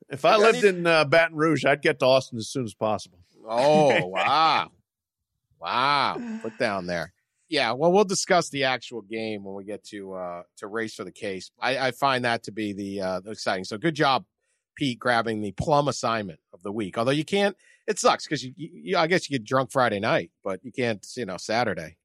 [0.09, 3.19] If I lived in uh, Baton Rouge, I'd get to Austin as soon as possible.
[3.49, 4.71] Oh, wow.
[5.61, 6.39] Wow.
[6.43, 7.13] Put down there.
[7.49, 11.05] Yeah, well, we'll discuss the actual game when we get to uh to race for
[11.05, 11.51] the case.
[11.61, 13.65] I, I find that to be the uh the exciting.
[13.65, 14.25] So good job,
[14.75, 16.99] Pete, grabbing the plum assignment of the week.
[16.99, 20.33] Although you can't, it sucks because you, you- I guess you get drunk Friday night,
[20.43, 21.97] but you can't, you know, Saturday.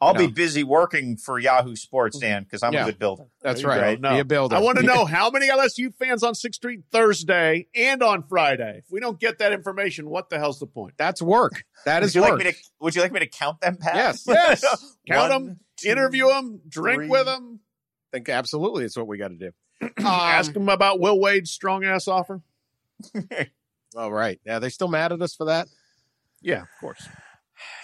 [0.00, 0.20] I'll No.
[0.20, 2.82] be busy working for Yahoo Sports, Dan, because I'm Yeah.
[2.82, 3.24] a good builder.
[3.40, 4.00] That's There you right.
[4.02, 4.12] go.
[4.14, 4.56] Be a builder.
[4.56, 8.78] I want to know how many LSU fans on 6th Street Thursday and on Friday.
[8.84, 10.94] If we don't get that information, what the hell's the point?
[10.98, 11.64] That's work.
[11.86, 12.30] That Would is you work.
[12.32, 12.58] like me to?
[12.80, 13.94] Would you like me to count them, Pat?
[13.94, 14.24] Yes.
[14.28, 14.62] Yes.
[15.08, 17.08] Count One, them, two, interview them, drink three.
[17.08, 17.60] with them,
[18.12, 19.50] I think absolutely it's what we got to do.
[19.98, 22.42] ask Um, them about Will Wade's strong ass offer.
[23.96, 24.40] all right.
[24.44, 25.68] Yeah, they still mad at us for that.
[26.42, 27.06] Yeah, of course.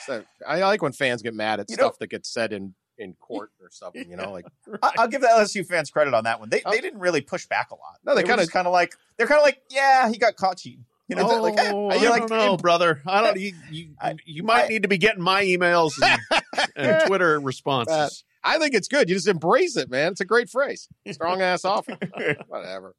[0.06, 2.74] So I like when fans get mad at You know- stuff that gets said in
[2.98, 4.08] in court or something.
[4.10, 4.46] You know, like
[4.82, 6.48] I'll give the LSU fans credit on that one.
[6.50, 6.70] They Oh.
[6.70, 7.98] they didn't really push back a lot.
[8.04, 10.58] No, they were kinda- kind of like they're kind of like, yeah, he got caught
[10.58, 10.84] cheating.
[11.08, 13.02] You know, like, eh, oh, you're I like, don't know, brother.
[13.04, 13.36] I don't.
[13.40, 16.42] You, you, I- you might I- need to be getting my emails and,
[16.76, 18.22] and Twitter responses.
[18.44, 19.08] I think it's good.
[19.08, 20.12] You just embrace it, man.
[20.12, 20.88] It's a great phrase.
[21.10, 21.98] Strong ass offer.
[22.46, 22.94] Whatever.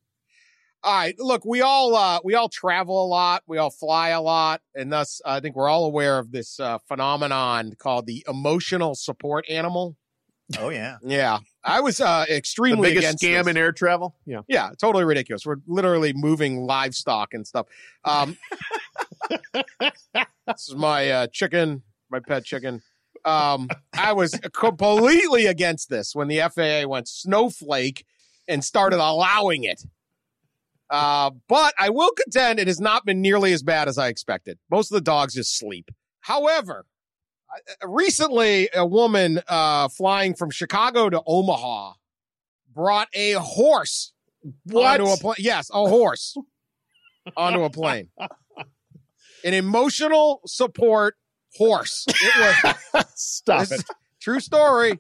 [0.83, 1.15] All right.
[1.19, 3.43] Look, we all uh we all travel a lot.
[3.45, 6.79] We all fly a lot, and thus I think we're all aware of this uh,
[6.87, 9.95] phenomenon called the emotional support animal.
[10.57, 10.97] oh yeah.
[11.03, 13.51] Yeah, I was uh the extremely biggest against scam this.
[13.51, 14.15] in air travel.
[14.25, 14.41] Yeah.
[14.47, 15.45] Yeah, totally ridiculous.
[15.45, 17.67] We're literally moving livestock and stuff.
[18.03, 18.37] Um,
[19.53, 22.81] this is my uh, chicken, my pet chicken.
[23.23, 28.03] Um, I was completely against this when the FAA went snowflake
[28.47, 29.83] and started allowing it.
[30.91, 34.59] Uh, but I will contend it has not been nearly as bad as I expected.
[34.69, 35.89] Most of the dogs just sleep.
[36.19, 36.85] However,
[37.83, 41.93] recently a woman uh, flying from Chicago to Omaha
[42.73, 44.11] brought a horse
[44.73, 45.35] onto a plane.
[45.39, 46.35] Yes, a horse
[47.37, 48.09] onto a plane.
[49.43, 51.15] An emotional support
[51.55, 52.05] horse.
[52.09, 53.83] It was Stop it.
[54.21, 54.99] true story.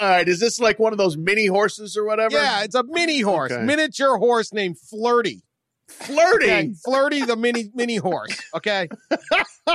[0.00, 0.28] All right.
[0.28, 2.36] Is this like one of those mini horses or whatever?
[2.36, 3.62] Yeah, it's a mini horse, Okay.
[3.64, 5.42] miniature horse named Flirty.
[5.88, 6.44] Flirty.
[6.44, 8.38] Okay, Flirty, the mini mini horse.
[8.54, 8.88] Okay.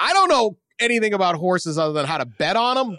[0.00, 2.98] I don't know anything about horses other than how to bet on them.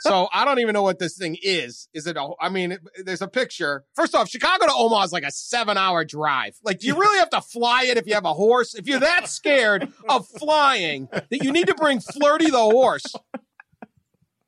[0.00, 1.88] So I don't even know what this thing is.
[1.92, 2.16] Is it?
[2.16, 3.84] A, I mean, there's a picture.
[3.94, 6.56] First off, Chicago to Omaha is like a seven-hour drive.
[6.64, 8.74] Like, do you really have to fly it if you have a horse?
[8.74, 13.04] If you're that scared of flying that you need to bring Flirty the horse,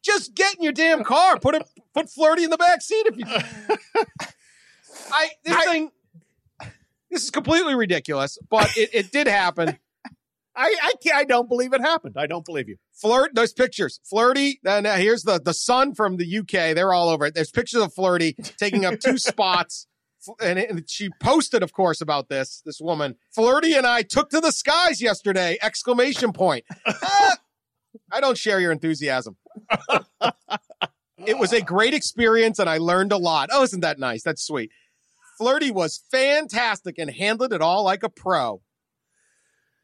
[0.03, 1.39] just get in your damn car.
[1.39, 1.63] Put it.
[1.95, 3.25] Put Flirty in the back seat if you.
[5.13, 5.91] I this thing.
[7.11, 9.77] This is completely ridiculous, but it, it did happen.
[10.57, 12.17] I, I, can't, I don't believe it happened.
[12.19, 12.77] I don't believe you.
[12.93, 14.01] Flirt, those pictures.
[14.05, 16.75] Flirty, and uh, here's the the sun from the UK.
[16.75, 17.35] They're all over it.
[17.35, 19.87] There's pictures of Flirty taking up two spots.
[20.43, 22.63] And, it- and she posted, of course, about this.
[22.67, 25.57] This woman, Flirty, and I took to the skies yesterday!
[25.63, 26.65] Exclamation point.
[26.87, 27.37] Ah,
[28.11, 29.37] I don't share your enthusiasm.
[31.27, 33.49] it was a great experience, and I learned a lot.
[33.53, 34.23] Oh, isn't that nice?
[34.23, 34.71] That's sweet.
[35.39, 38.61] Flirty was fantastic and handled it all like a pro.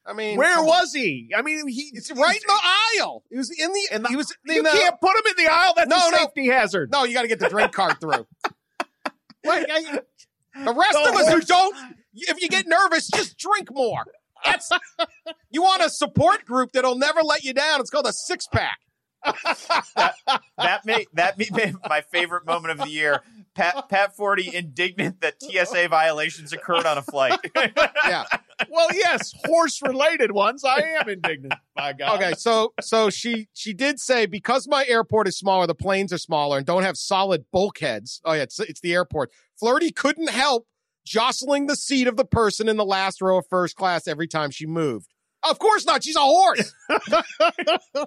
[0.08, 0.66] I mean, Where on.
[0.66, 1.30] was he?
[1.36, 2.60] I mean, he It's right in the
[3.00, 3.24] aisle.
[3.28, 3.88] He was in the.
[3.96, 4.32] In the- he was.
[4.44, 5.72] You the, can't put him in the aisle.
[5.76, 6.18] That's No, a no.
[6.18, 6.90] safety hazard.
[6.92, 8.26] No, you got to get the drink cart through.
[9.44, 10.00] Like, I-
[10.64, 11.76] the rest of us who don't,
[12.14, 14.04] if you get nervous, just drink more.
[14.46, 14.70] That's
[15.50, 17.80] you want a support group that'll never let you down.
[17.80, 18.78] It's called a six pack.
[20.58, 23.22] that made that made my favorite moment of the year.
[23.54, 27.38] Pat Pat Forde indignant that TSA violations occurred on a flight.
[28.06, 28.24] Yeah.
[28.70, 30.64] Well, yes, horse related ones.
[30.64, 31.54] I am indignant.
[31.76, 32.16] My God.
[32.16, 32.34] Okay.
[32.38, 36.58] So so she she did say because my airport is smaller, the planes are smaller
[36.58, 38.20] and don't have solid bulkheads.
[38.24, 39.30] Oh yeah, it's it's the airport.
[39.58, 40.66] Flirty couldn't help
[41.06, 44.50] jostling the seat of the person in the last row of first class every time
[44.50, 45.14] she moved.
[45.48, 46.02] Of course not.
[46.02, 46.74] She's a horse.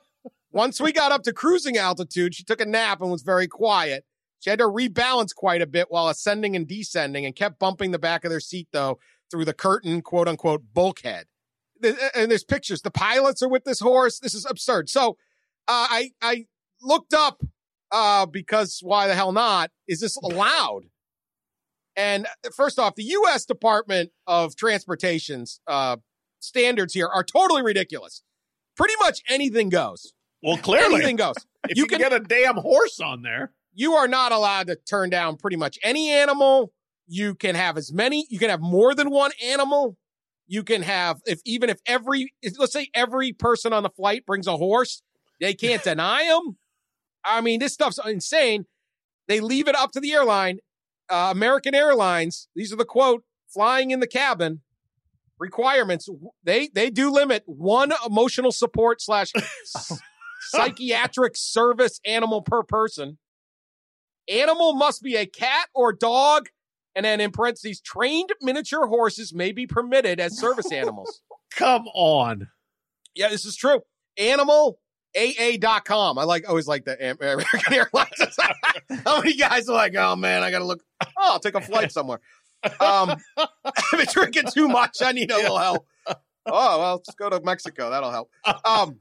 [0.52, 4.04] Once we got up to cruising altitude, she took a nap and was very quiet.
[4.40, 8.00] She had to rebalance quite a bit while ascending and descending and kept bumping the
[8.00, 9.00] back of their seat, though,
[9.32, 11.26] through the curtain, quote unquote, bulkhead.
[11.82, 12.82] And there's pictures.
[12.82, 14.20] The pilots are with this horse.
[14.20, 14.90] This is absurd.
[14.90, 15.12] So
[15.68, 16.46] uh, I, I
[16.82, 17.42] looked up
[17.92, 19.72] uh, because why the hell not?
[19.88, 20.86] Is this allowed?
[22.00, 23.44] And first off, the U.S.
[23.44, 25.98] Department of Transportation's uh,
[26.40, 28.24] standards here are totally ridiculous.
[28.78, 30.14] Pretty much anything goes.
[30.42, 31.36] Well, clearly, Anything goes.
[31.68, 34.68] if you you, can can- get a damn horse on there, you are not allowed
[34.68, 36.72] to turn down pretty much any animal.
[37.06, 39.98] You can have as many, you can have more than one animal.
[40.48, 44.26] You can have, if even if every, if, let's say every person on the flight
[44.26, 45.02] brings a horse,
[45.42, 46.58] they can't deny them.
[47.26, 48.64] I mean, this stuff's insane.
[49.28, 50.60] They leave it up to the airline.
[51.10, 54.62] Uh, American Airlines, these are the quote, flying in the cabin
[55.40, 56.08] requirements.
[56.44, 59.32] They, they do limit one emotional support slash
[60.42, 63.18] psychiatric service animal per person.
[64.30, 66.50] Animal must be a cat or dog.
[66.96, 71.22] And then in parentheses, trained miniature horses may be permitted as service animals.
[71.56, 72.50] come on.
[73.16, 73.82] yeah, this is true.
[74.18, 74.80] Animal
[75.18, 76.18] AA.com.
[76.18, 78.38] I like always like the Am- American Airlines.
[79.06, 80.84] How many guys are like, oh man, I gotta look.
[81.02, 82.20] Oh, I'll take a flight somewhere.
[82.64, 84.98] Um, I've been drinking too much.
[85.02, 85.88] I need a little help.
[86.08, 87.90] Oh well, let's go to Mexico.
[87.90, 88.30] That'll help.
[88.66, 88.98] Um,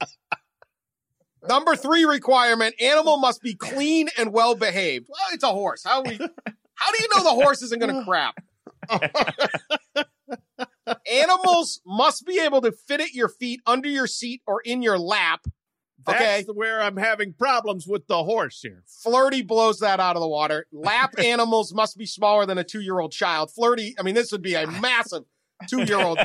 [1.49, 5.07] number three requirement: animal must be clean and well behaved.
[5.09, 5.83] Well, it's a horse.
[5.85, 6.19] How we?
[6.79, 8.37] How do you know the horse isn't going to crap?
[11.11, 14.99] Animals must be able to fit at your feet, under your seat, or in your
[14.99, 15.41] lap.
[16.09, 16.53] That's Okay.
[16.53, 18.83] where I'm having problems with the horse here.
[18.87, 20.67] Flirty blows that out of the water.
[20.73, 23.51] Lap animals must be smaller than a two year old child.
[23.53, 25.25] Flirty, I mean, this would be a massive
[25.69, 26.19] two year old.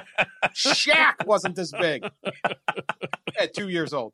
[0.55, 2.03] Shaq wasn't this big
[3.39, 4.13] at two years old.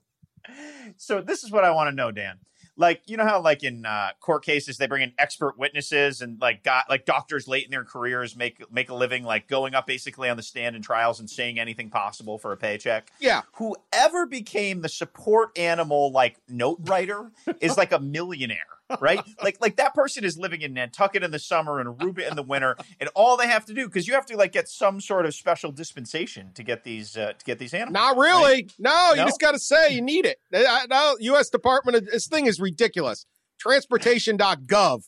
[0.98, 2.38] so this is what I want to know, Dan.
[2.80, 6.40] Like you know how like in uh, court cases they bring in expert witnesses and
[6.40, 9.86] like got like doctors late in their careers make make a living like going up
[9.86, 13.12] basically on the stand in trials and saying anything possible for a paycheck.
[13.20, 13.42] Yeah.
[13.56, 18.58] Whoever became the support animal like note writer is like a millionaire,
[19.02, 19.20] right?
[19.44, 22.44] like like that person is living in Nantucket in the summer and Aruba in the
[22.44, 25.26] winter, and all they have to do because you have to like get some sort
[25.26, 27.94] of special dispensation to get these uh, to get these animals.
[27.94, 28.70] Not really.
[28.80, 30.40] No, you just got to say you need it.
[30.54, 31.50] Uh, No, U.S.
[31.50, 33.26] Department of this thing is ridiculous.
[33.60, 35.04] Transportation.gov.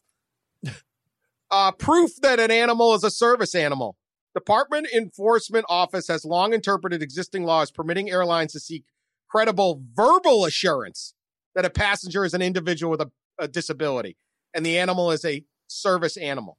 [1.49, 3.97] Uh, proof that an animal is a service animal.
[4.33, 8.85] Department Enforcement Office has long interpreted existing laws permitting airlines to seek
[9.29, 11.13] credible verbal assurance
[11.55, 14.15] that a passenger is an individual with a, a disability
[14.53, 16.57] and the animal is a service animal.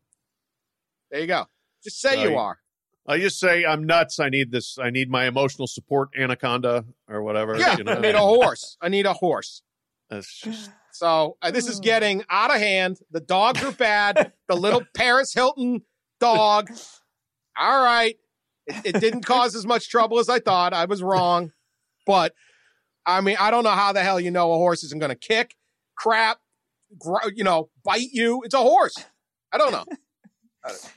[1.11, 1.47] There you go.
[1.83, 2.59] Just say you you- are.
[3.05, 4.21] I just say I'm nuts.
[4.21, 4.79] I need this.
[4.79, 7.59] I need my emotional support anaconda or whatever.
[7.59, 7.95] Yeah, you know?
[7.95, 8.77] I need a horse.
[8.81, 9.63] I need a horse.
[10.09, 12.99] That's just So uh, this is getting out of hand.
[13.11, 14.33] The dogs are bad.
[14.49, 15.83] the little Paris Hilton
[16.21, 16.71] dog.
[17.59, 18.17] All right.
[18.67, 20.73] It, it didn't cause as much trouble as I thought.
[20.73, 21.53] I was wrong.
[22.07, 22.35] But
[23.07, 25.17] I mean, I don't know how the hell you know a horse isn't going to
[25.17, 25.55] kick,
[25.97, 26.39] crap,
[26.99, 28.43] gr- you know, bite you.
[28.45, 28.97] It's a horse.
[29.53, 29.85] I don't know.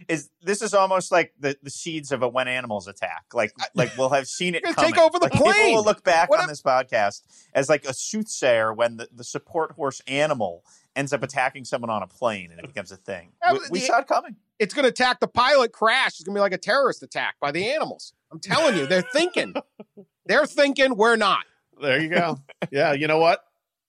[0.07, 3.25] Is this is almost like the, the seeds of a when animals attack.
[3.33, 4.93] Like like we'll have seen it coming.
[4.93, 5.75] take over the Like, People plane.
[5.75, 7.21] will look back What on if- this podcast
[7.53, 10.63] as like a soothsayer when the, the support horse animal
[10.95, 13.29] ends up attacking someone on a plane and it becomes a thing.
[13.51, 14.35] We but we saw it coming.
[14.59, 16.11] It's going to attack the pilot, crash.
[16.11, 18.13] It's going to be like a terrorist attack by the animals.
[18.31, 19.53] I'm telling you, they're thinking.
[20.27, 21.43] They're thinking we're not.
[21.81, 22.01] there.
[22.01, 22.39] You go.
[22.71, 22.93] yeah.
[22.93, 23.43] You know what?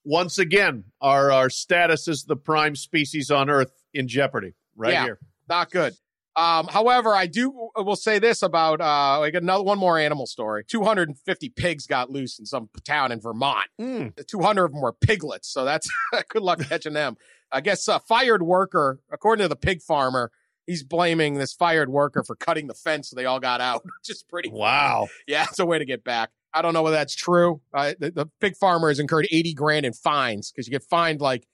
[0.04, 4.52] Once again, our our status as the prime species on Earth in jeopardy.
[4.76, 5.04] Right Yeah.
[5.04, 5.18] here.
[5.48, 5.94] Not good.
[6.36, 10.64] Um, however, I do will say this about uh, got another one more animal story.
[10.64, 13.68] Two hundred and fifty pigs got loose in some town in Vermont.
[13.80, 14.26] Mm.
[14.26, 15.88] Two hundred of them were piglets, so that's
[16.28, 17.16] good luck catching them.
[17.50, 20.30] I guess a fired worker, according to the pig farmer,
[20.66, 24.10] he's blaming this fired worker for cutting the fence so they all got out, which
[24.10, 24.50] is pretty.
[24.50, 25.08] Wow.
[25.26, 26.30] Yeah, it's a way to get back.
[26.52, 27.60] I don't know whether that's true.
[27.72, 31.20] Uh, the, the pig farmer has incurred 80 grand in fines because you get fined
[31.20, 31.46] like,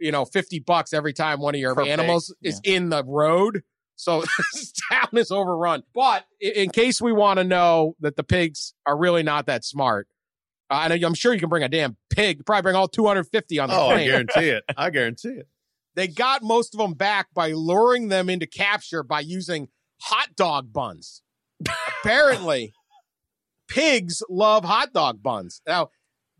[0.00, 3.04] you know, 50 bucks every time one of your Per pig, animals is in the
[3.04, 3.62] road.
[3.96, 4.22] So
[4.54, 5.82] this town is overrun.
[5.94, 10.08] But in case we want to know that the pigs are really not that smart,
[10.70, 13.68] uh, and I'm sure you can bring a damn pig, probably bring all 250 on
[13.68, 14.64] the Oh, I guarantee it.
[14.76, 15.48] I guarantee it.
[15.96, 19.68] They got most of them back by luring them into capture by using
[20.00, 21.22] hot dog buns.
[22.00, 22.72] Apparently,
[23.68, 25.60] pigs love hot dog buns.
[25.66, 25.90] Now,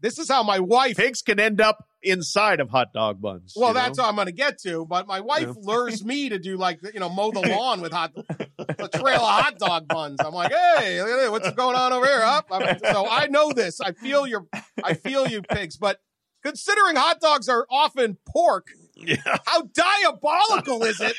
[0.00, 0.96] this is how my wife.
[0.96, 3.52] Pigs can end up inside of hot dog buns.
[3.56, 4.04] well, that's know?
[4.04, 4.86] what I'm going to get to.
[4.86, 5.52] But my wife Yeah.
[5.56, 9.28] lures me to do like you know mow the lawn with hot a trail of
[9.42, 10.18] hot dog buns.
[10.20, 11.30] I'm like, hey, look at it.
[11.30, 12.22] what's going on over here?
[12.22, 12.46] Up.
[12.50, 13.80] So I know this.
[13.80, 14.46] I feel your.
[14.82, 15.76] I feel you, pigs.
[15.76, 15.98] But
[16.42, 19.16] considering hot dogs are often pork, Yeah.
[19.46, 21.16] how diabolical is it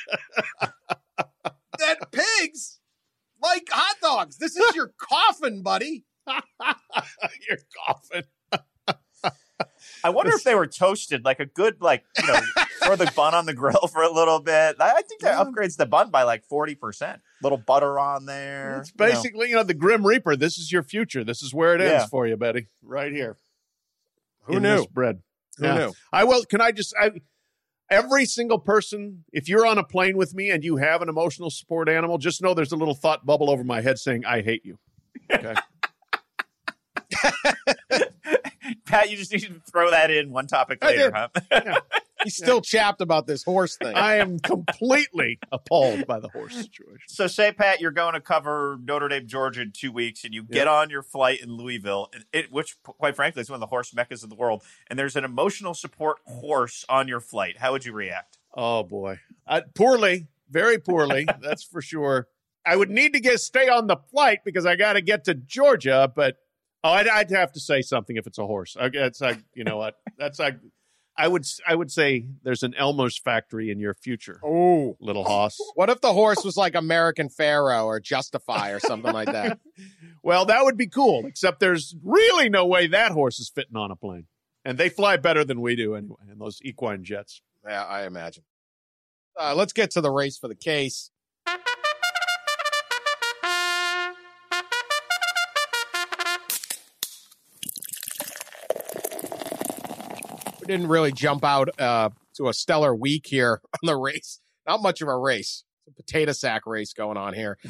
[1.77, 2.79] that pigs
[3.41, 4.38] like hot dogs?
[4.38, 6.05] This is your coffin, buddy.
[6.27, 8.23] You're coughing.
[10.03, 12.39] I wonder if they were toasted, like a good, like you know,
[12.84, 14.76] throw the bun on the grill for a little bit.
[14.80, 15.43] I I think that Yeah.
[15.43, 17.22] upgrades the bun by like forty percent.
[17.41, 18.80] Little butter on there.
[18.80, 19.12] It's you know.
[19.12, 20.36] basically, you know, the Grim Reaper.
[20.36, 21.24] This is your future.
[21.24, 22.05] This is where it ends Yeah.
[22.07, 22.68] for you, Betty.
[22.84, 23.38] Right here.
[24.43, 24.78] Who in knew?
[24.78, 25.22] this bread.
[25.57, 25.78] Who Yeah.
[25.78, 25.93] knew?
[26.12, 26.43] I will.
[26.45, 26.93] Can I just?
[26.99, 27.12] I,
[27.89, 31.49] every single person, if you're on a plane with me and you have an emotional
[31.49, 34.66] support animal, just know there's a little thought bubble over my head saying, "I hate
[34.66, 34.78] you."
[35.34, 35.55] Okay.
[38.91, 41.63] Pat, you just need to throw that in one topic later, did.
[41.63, 41.79] huh?
[42.23, 43.95] He's still chapped about this horse thing.
[43.95, 46.99] I am completely appalled by the horse situation.
[47.07, 50.43] So say Pat, you're going to cover Notre Dame, Georgia in two weeks, and you
[50.43, 53.93] get on your flight in Louisville, it, which quite frankly is one of the horse
[53.93, 57.57] meccas of the world, and there's an emotional support horse on your flight.
[57.57, 58.37] How would you react?
[58.53, 61.25] Oh boy, uh, poorly, very poorly.
[61.41, 62.27] that's for sure.
[62.63, 65.33] I would need to get stay on the flight because I got to get to
[65.33, 66.11] Georgia.
[66.13, 66.37] But
[66.84, 68.75] oh, I'd, I'd have to say something if it's a horse.
[68.79, 69.95] I, it's like you know what?
[70.17, 70.57] That's like
[71.17, 75.57] I would I would say there's an Elmer's factory in your future, oh, little hoss.
[75.75, 79.59] what if the horse was like American Pharoah or Justify or something like that?
[80.23, 81.25] Well, that would be cool.
[81.25, 84.27] Except there's really no way that horse is fitting on a plane,
[84.63, 86.17] and they fly better than we do anyway.
[86.32, 87.41] In those equine jets.
[87.67, 88.43] Yeah, I imagine.
[89.39, 91.11] Uh, let's get to the race for the case.
[100.68, 104.39] Didn't really jump out uh, to a stellar week here on the race.
[104.68, 105.64] Not much of a race.
[105.88, 107.57] It's a potato sack race going on here.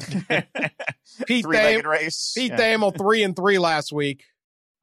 [1.26, 2.32] Pete Three-legged Dame, race.
[2.36, 2.58] Pete Yeah.
[2.58, 4.24] Thamel three and three last week.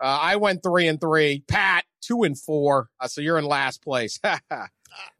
[0.01, 1.43] Uh, I went three and three.
[1.47, 2.89] Pat two and four.
[2.99, 4.20] Uh, so you're in last place.
[4.24, 4.39] I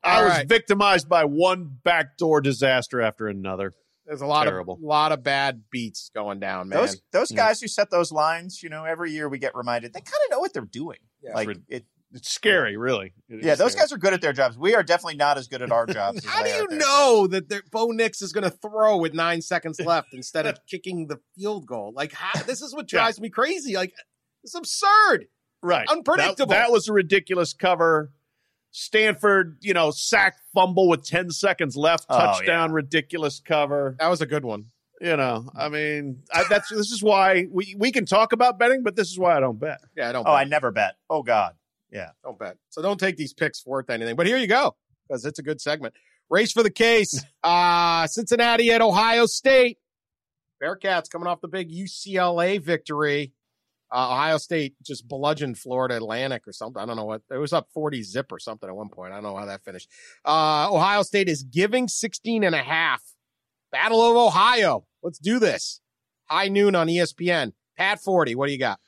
[0.04, 0.48] All was right.
[0.50, 3.76] victimized by one backdoor disaster after another.
[4.06, 4.74] There's a lot Terrible.
[4.74, 6.80] of lot of bad beats going down, man.
[6.80, 7.38] Those those Yeah.
[7.38, 10.32] guys who set those lines, you know, every year we get reminded they kind of
[10.32, 10.98] know what they're doing.
[11.22, 11.34] Yeah.
[11.36, 13.14] like it, It's scary, really.
[13.30, 13.84] It is yeah, those scary.
[13.84, 14.58] guys are good at their jobs.
[14.58, 16.26] We are definitely not as good at our jobs.
[16.28, 19.80] How do you know that they're- Bo Nix is going to throw with nine seconds
[19.80, 21.94] left instead of kicking the field goal?
[21.96, 23.00] Like, how, this is what Yeah.
[23.02, 23.76] drives me crazy.
[23.76, 23.94] Like,
[24.44, 25.28] it's absurd.
[25.62, 25.88] right.
[25.88, 26.48] unpredictable.
[26.52, 28.12] That, that was a ridiculous cover.
[28.72, 33.96] Stanford, you know, sack fumble with 10 seconds left, Oh, touchdown, ridiculous cover.
[34.00, 34.66] That was a good one.
[35.02, 38.84] You know, I mean, I, that's this is why we, we can talk about betting,
[38.84, 39.80] but this is why I don't bet.
[39.96, 40.24] Yeah, I don't.
[40.28, 40.34] Oh, bet.
[40.36, 40.96] I never bet.
[41.10, 41.54] Oh God.
[42.24, 42.58] Don't bet.
[42.70, 44.16] So don't take these picks worth anything.
[44.16, 44.76] But here you go,
[45.08, 45.96] because it's a good segment.
[46.30, 47.24] Race for the case.
[47.44, 49.78] Uh Cincinnati at Ohio State.
[50.62, 53.32] Bearcats coming off the big UCLA victory.
[53.92, 56.82] Uh, Ohio State just bludgeoned Florida Atlantic or something.
[56.82, 59.14] I don't know what it was up 40 zip or something at one point.
[59.14, 59.90] I don't know how that finished.
[60.24, 63.02] Uh, Ohio State is giving 16 and a half.
[63.72, 64.86] Battle of Ohio.
[65.02, 65.82] Let's do this.
[66.26, 67.54] High noon on ESPN.
[67.78, 68.36] Pat Forde.
[68.36, 68.80] What do you got?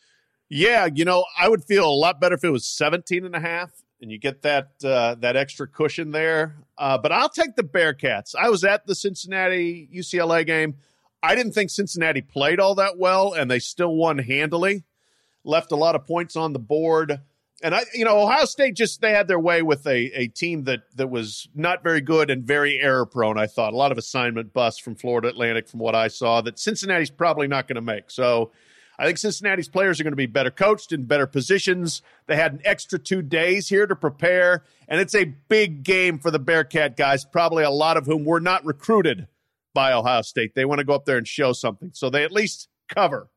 [0.53, 3.39] Yeah, you know, I would feel a lot better if it was 17 and a
[3.39, 3.71] half
[4.01, 6.57] and you get that uh, that extra cushion there.
[6.77, 8.35] Uh, but I'll take the Bearcats.
[8.37, 10.75] I was at the Cincinnati UCLA game.
[11.23, 14.83] I didn't think Cincinnati played all that well and they still won handily.
[15.45, 17.21] Left a lot of points on the board.
[17.63, 20.65] And I you know, Ohio State just they had their way with a a team
[20.65, 23.71] that that was not very good and very error prone, I thought.
[23.71, 27.47] A lot of assignment busts from Florida Atlantic from what I saw that Cincinnati's probably
[27.47, 28.11] not going to make.
[28.11, 28.51] So
[29.01, 32.03] I think Cincinnati's players are going to be better coached in better positions.
[32.27, 36.29] They had an extra two days here to prepare, and it's a big game for
[36.29, 39.27] the Bearcat guys, probably a lot of whom were not recruited
[39.73, 40.53] by Ohio State.
[40.53, 41.89] They want to go up there and show something.
[41.95, 43.31] So they at least cover.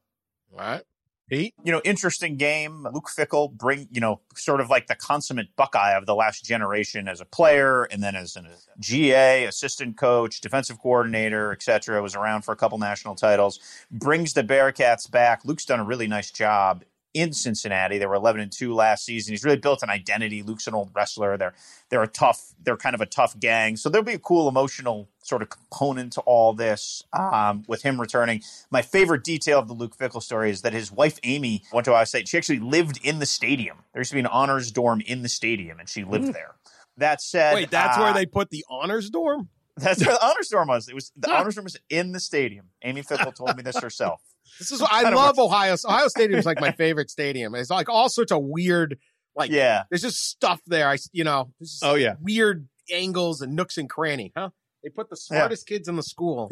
[0.52, 0.82] All right.
[1.28, 1.54] Pete?
[1.64, 2.86] You know, interesting game.
[2.92, 7.08] Luke Fickell bring, you know, sort of like the consummate Buckeye of the last generation
[7.08, 8.44] as a player and then as a
[8.78, 12.02] GA, assistant coach, defensive coordinator, etc.
[12.02, 13.58] Was around for a couple national titles.
[13.90, 15.44] Brings the Bearcats back.
[15.44, 16.84] Luke's done a really nice job
[17.14, 17.98] in Cincinnati.
[17.98, 19.32] They were 11 and 2 last season.
[19.32, 20.42] He's really built an identity.
[20.42, 21.36] Luke's an old wrestler.
[21.38, 21.54] They're
[21.88, 23.76] they're a tough, they're kind of a tough gang.
[23.76, 28.00] So there'll be a cool emotional sort of component to all this um, with him
[28.00, 28.42] returning.
[28.70, 31.92] My favorite detail of the Luke Fickell story is that his wife Amy went to
[31.92, 32.28] Ohio State.
[32.28, 33.78] She actually lived in the stadium.
[33.92, 36.56] There used to be an honors dorm in the stadium, and she lived there.
[36.96, 39.48] That said, Wait, that's uh, where they put the honors dorm?
[39.76, 40.88] That's where the honors dorm was.
[40.88, 42.66] It was the honors dorm was in the stadium.
[42.82, 44.20] Amy Fickell told me this herself.
[44.58, 45.76] This is what I love Ohio.
[45.84, 47.54] Ohio Stadium is like my favorite stadium.
[47.54, 48.98] It's like all sorts of weird,
[49.36, 49.84] like Yeah.
[49.90, 50.88] there's just stuff there.
[50.88, 52.14] I you know, just Oh yeah.
[52.20, 54.32] weird angles and nooks and cranny.
[54.36, 54.50] Huh?
[54.82, 56.50] They put the smartest kids in the school,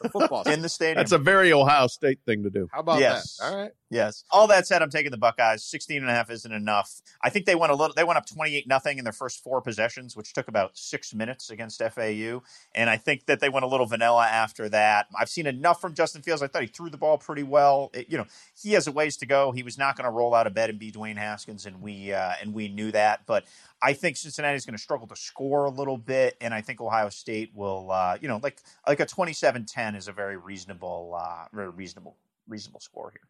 [0.00, 0.42] the football.
[0.48, 0.96] in the stadium.
[0.96, 2.66] That's a very Ohio State thing to do.
[2.72, 3.36] How about Yes.
[3.38, 3.44] that?
[3.52, 3.70] All right.
[3.94, 4.24] Yes.
[4.32, 5.62] All that said, I'm taking the Buckeyes.
[5.62, 7.00] 16 and a half isn't enough.
[7.22, 9.60] I think they went a little they went up 28 nothing in their first four
[9.60, 12.42] possessions, which took about 6 minutes against FAU,
[12.74, 15.06] and I think that they went a little vanilla after that.
[15.16, 16.42] I've seen enough from Justin Fields.
[16.42, 17.90] I thought he threw the ball pretty well.
[17.94, 18.26] It- you know,
[18.60, 19.52] he has a ways to go.
[19.52, 22.12] He was not going to roll out of bed and be Dwayne Haskins and we
[22.12, 23.44] uh, and we knew that, but
[23.80, 27.10] I think Cincinnati's going to struggle to score a little bit, and I think Ohio
[27.10, 31.68] State will, uh, you know, like like a 27-10 is a very reasonable, uh, very
[31.68, 32.16] reasonable,
[32.48, 33.20] reasonable score here.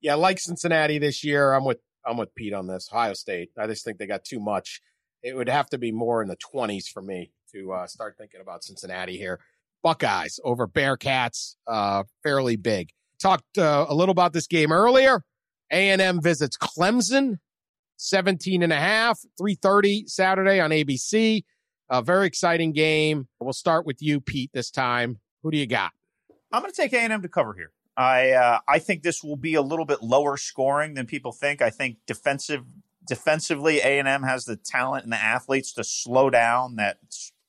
[0.00, 1.52] Yeah, like Cincinnati this year.
[1.52, 2.88] I'm with I'm with Pete on this.
[2.92, 3.50] Ohio State.
[3.58, 4.80] I just think they got too much.
[5.22, 8.40] It would have to be more in the 20s for me to uh, start thinking
[8.40, 9.40] about Cincinnati here.
[9.82, 12.90] Buckeyes over Bearcats, uh, fairly big.
[13.20, 15.22] Talked uh, a little about this game earlier.
[15.70, 17.38] A&M visits Clemson,
[17.96, 21.42] 17 and a half, 3:30 Saturday on ABC.
[21.90, 23.28] A very exciting game.
[23.40, 25.18] We'll start with you, Pete, this time.
[25.42, 25.92] Who do you got?
[26.52, 27.72] I'm going to take A&M to cover here.
[27.98, 31.60] I uh, I think this will be a little bit lower scoring than people think.
[31.60, 32.64] I think defensive
[33.08, 36.98] defensively, A&M has the talent and the athletes to slow down that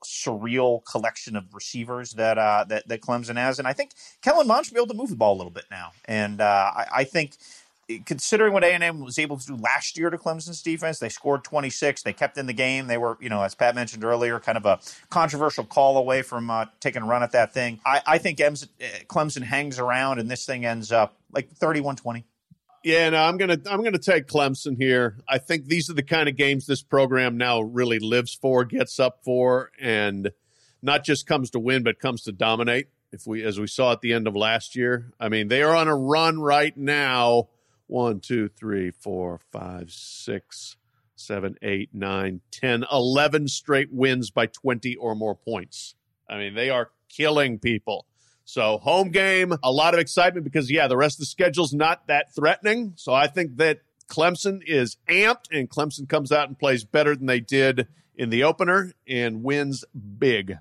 [0.03, 3.91] surreal collection of receivers that uh, that that Clemson has, and I think
[4.23, 5.91] Kellen Mond should be able to move the ball a little bit now.
[6.05, 7.37] And uh, I, I think
[8.05, 12.03] considering what A&M was able to do last year to Clemson's defense, they scored 26.
[12.03, 12.87] They kept in the game.
[12.87, 14.79] They were, you know, as Pat mentioned earlier, kind of a
[15.09, 17.79] controversial call away from uh, taking a run at that thing.
[17.85, 22.23] I, I think M's, uh, Clemson hangs around and this thing ends up like 31-20.
[22.81, 25.17] Yeah, no, I'm gonna I'm gonna take Clemson here.
[25.27, 29.01] I think these are the kind of games this program now really lives for, gets
[29.01, 30.31] up for, and
[30.81, 32.87] not just comes to win, but comes to dominate.
[33.11, 35.75] If we, as we saw at the end of last year, I mean, they are
[35.75, 37.49] on a run right now.
[37.89, 40.77] One, two, three, four, five, six,
[41.15, 45.95] seven, eight, nine, ten, eleven straight wins by 20 or more points.
[46.29, 48.05] I mean, they are killing people.
[48.45, 52.05] So home game, a lot of excitement because yeah, the rest of the schedule's not
[52.05, 52.93] that threatening.
[52.95, 57.25] So I think that Clemson is amped and Clemson comes out and plays better than
[57.25, 59.83] they did in the opener and wins
[60.19, 60.57] big.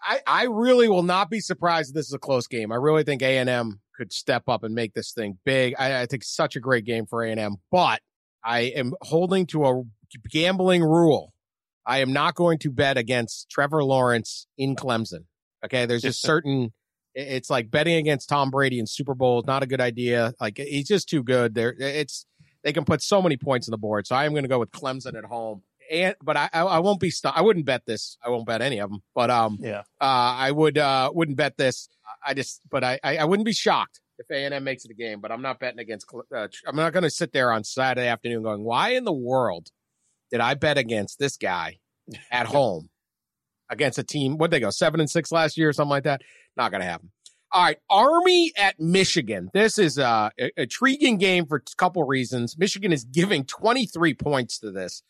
[0.00, 2.70] I, I really will not be surprised if this is a close game.
[2.70, 5.74] I really think A and M could step up and make this thing big.
[5.78, 8.00] I, I think such a great game for A and M, but
[8.42, 9.82] I am holding to a
[10.30, 11.34] gambling rule.
[11.86, 15.24] I am not going to bet against Trevor Lawrence in Clemson.
[15.64, 16.72] Okay, there's just certain.
[17.14, 20.32] It's like betting against Tom Brady in Super Bowl is not a good idea.
[20.40, 21.54] Like he's just too good.
[21.54, 22.24] There, it's
[22.62, 24.06] they can put so many points on the board.
[24.06, 25.62] So I am going to go with Clemson at home.
[25.90, 28.16] And but I I, I won't be st- I wouldn't bet this.
[28.24, 29.02] I won't bet any of them.
[29.14, 29.80] But um Yeah.
[30.00, 31.88] uh, I would uh, wouldn't bet this.
[32.24, 34.90] I just, but I, I, I wouldn't be shocked if A and M makes it
[34.90, 35.20] a game.
[35.20, 36.06] But I'm not betting against.
[36.34, 39.68] Uh, I'm not going to sit there on Saturday afternoon going, "Why in the world
[40.30, 41.78] did I bet against this guy
[42.30, 42.90] at home
[43.68, 44.38] against a team?
[44.38, 46.22] What they go seven and six last year or something like that?
[46.56, 47.10] Not going to happen."
[47.52, 49.50] All right, Army at Michigan.
[49.52, 52.56] This is uh, a a intriguing game for a couple reasons.
[52.56, 55.02] Michigan is giving 23 points to this.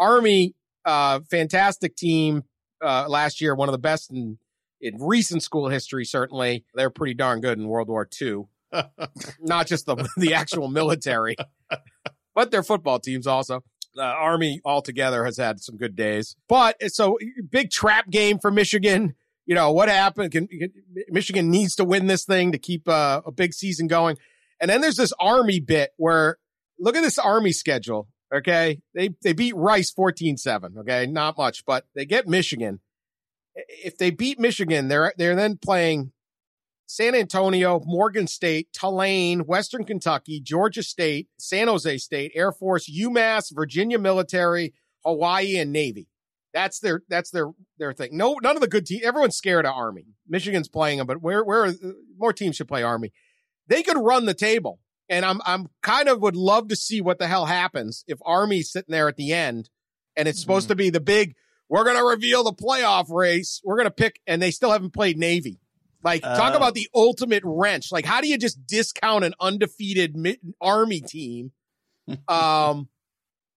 [0.00, 2.42] Army, uh, fantastic team
[2.82, 4.38] uh, last year, one of the best in
[4.80, 6.04] in recent school history.
[6.04, 8.44] Certainly, they're pretty darn good in World War II.
[9.40, 11.36] Not just the the actual military,
[12.34, 13.62] but their football teams also.
[13.94, 17.18] The Army altogether has had some good days, but so
[17.50, 19.14] big trap game for Michigan.
[19.46, 20.30] You know what happened?
[20.30, 20.72] Can, can-
[21.08, 24.16] Michigan needs to win this thing to keep uh, a big season going.
[24.60, 26.36] And then there's this Army bit where
[26.78, 28.06] look at this Army schedule.
[28.32, 30.78] Okay, they they beat Rice 14-7.
[30.78, 32.80] Okay, not much, but they get Michigan.
[33.54, 36.12] If they beat Michigan, they're they're then playing
[36.86, 43.54] San Antonio, Morgan State, Tulane, Western Kentucky, Georgia State, San Jose State, Air Force, UMass,
[43.54, 44.74] Virginia Military,
[45.04, 46.08] Hawaii, and Navy.
[46.52, 47.46] That's their that's their
[47.78, 48.16] their thing.
[48.16, 49.02] No, none of the good teams.
[49.02, 50.06] Everyone's scared of Army.
[50.28, 51.72] Michigan's playing them, but where where
[52.16, 53.12] more teams should play Army?
[53.66, 54.80] They could run the table
[55.10, 58.70] And I'm I'm kind of would love to see what the hell happens if Army's
[58.72, 59.68] sitting there at the end
[60.16, 60.72] and it's supposed Mm-hmm.
[60.72, 61.34] to be the big
[61.68, 63.60] we're going to reveal the playoff race.
[63.64, 65.60] We're going to pick and they still haven't played Navy.
[66.02, 66.56] Like talk Oh.
[66.56, 67.92] about the ultimate wrench.
[67.92, 70.16] Like how do you just discount an undefeated
[70.60, 71.52] Army team?
[72.28, 72.88] Um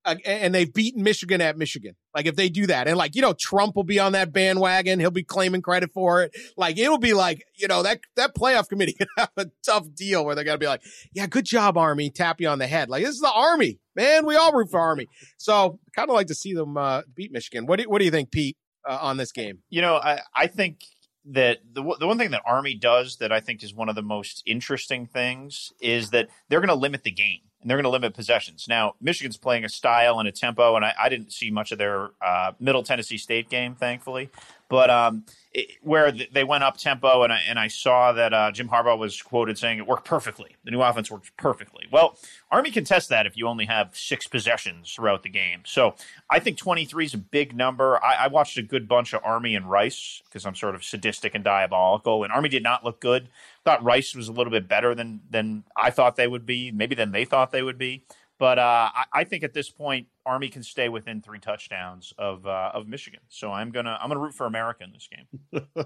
[0.06, 1.95] uh, and they've beaten Michigan at Michigan.
[2.16, 4.99] Like if they do that, and like you know, Trump will be on that bandwagon.
[4.99, 6.36] He'll be claiming credit for it.
[6.58, 10.26] Like it'll be like you know that that playoff committee could have a tough deal
[10.26, 10.84] where they're gonna be like,
[11.14, 12.89] "Yeah, good job, Army." Tap you on the head.
[12.89, 14.26] Like this is the Army, man.
[14.26, 15.08] We all root for Army.
[15.38, 17.66] So kind of like to see them uh, beat Michigan.
[17.66, 19.60] What do What do you think, Pete, uh, on this game?
[19.70, 20.82] You know, I, I think
[21.26, 24.01] that the the one thing that Army does that I think is one of the
[24.01, 27.89] most interesting things is that they're going to limit the game and they're going to
[27.89, 28.68] limit possessions.
[28.68, 31.78] Now, Michigan's playing a style and a tempo, and I, I didn't see much of
[31.78, 34.30] their uh, Middle Tennessee State game, thankfully,
[34.68, 38.34] but um, it, where th- they went up tempo, and I and I saw that
[38.34, 40.57] uh, Jim Harbaugh was quoted saying it worked perfectly.
[40.66, 41.86] The new offense works perfectly.
[41.89, 42.18] Well,
[42.51, 45.61] Army can test that if you only have six possessions throughout the game.
[45.66, 45.95] So
[46.30, 48.03] I think 23 is a big number.
[48.03, 51.34] I, I watched a good bunch of Army and Rice because I'm sort of sadistic
[51.34, 53.30] and diabolical, and Army did not look good.
[53.66, 56.95] Thought Rice was a little bit better than than I thought they would be, maybe
[56.95, 58.05] than they thought they would be.
[58.39, 62.45] But uh, I, I think at this point, Army can stay within three touchdowns of
[62.45, 63.22] uh, of Michigan.
[63.30, 65.86] So I'm gonna I'm gonna root for America in this game.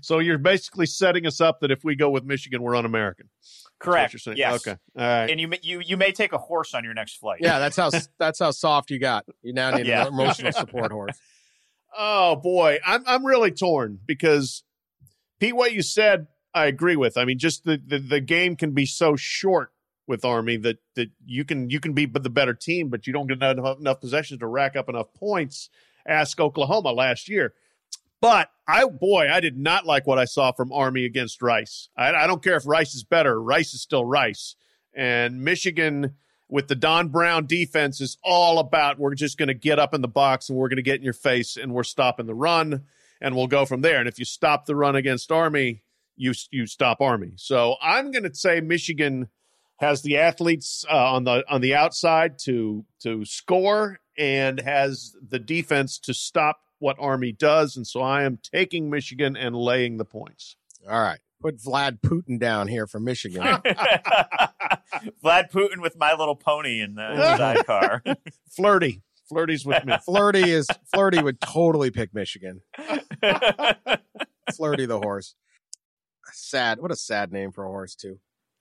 [0.00, 3.28] So you're basically setting us up that if we go with Michigan, we're un-American.
[3.78, 4.14] Correct.
[4.14, 4.38] you're saying.
[4.38, 4.66] Yes.
[4.66, 4.78] Okay.
[4.96, 5.30] All right.
[5.30, 7.40] And you may- you you may take a horse on your next flight.
[7.42, 9.26] Yeah, that's how that's how soft you got.
[9.42, 10.02] You now need Yeah.
[10.06, 11.18] an emotional support horse.
[11.96, 14.64] Oh boy, I'm I'm really torn because
[15.38, 17.16] Pete, what you said, I agree with.
[17.16, 19.72] I mean, just the the, the game can be so short
[20.06, 23.26] with Army that that you can you can be the better team, but you don't
[23.26, 25.68] get enough, enough possessions to rack up enough points.
[26.06, 27.54] Ask Oklahoma last year.
[28.20, 31.90] But I, boy, I did not like what I saw from Army against Rice.
[31.96, 34.56] I, I don't care if Rice is better; Rice is still Rice.
[34.94, 36.14] And Michigan,
[36.48, 40.02] with the Don Brown defense, is all about we're just going to get up in
[40.02, 42.84] the box and we're going to get in your face and we're stopping the run
[43.20, 43.98] and we'll go from there.
[43.98, 45.83] And if you stop the run against Army,
[46.16, 47.32] you you stop Army.
[47.36, 49.28] So I'm going to say Michigan
[49.76, 55.38] has the athletes uh, on the on the outside to to score and has the
[55.38, 57.76] defense to stop what Army does.
[57.76, 60.56] And so I am taking Michigan and laying the points.
[60.88, 63.42] All right, put Vlad Putin down here for Michigan.
[65.24, 68.02] Vlad Putin with My Little Pony in the, in the sidecar.
[68.48, 69.96] Flirty, flirty's with me.
[70.04, 72.60] Flirty is Flirty would totally pick Michigan.
[74.54, 75.34] Flirty the horse.
[76.34, 76.80] Sad.
[76.80, 78.18] What a sad name for a horse too.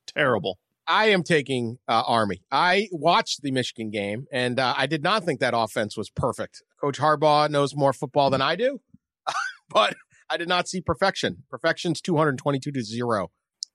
[0.08, 0.60] Terrible.
[0.88, 2.42] I am taking uh, Army.
[2.52, 6.62] I watched the Michigan game, and uh, I did not think that offense was perfect.
[6.80, 8.82] Coach Harbaugh knows more football than I do,
[9.70, 9.96] but
[10.30, 11.44] I did not see perfection.
[11.50, 13.32] Perfection's two hundred twenty-two to zero.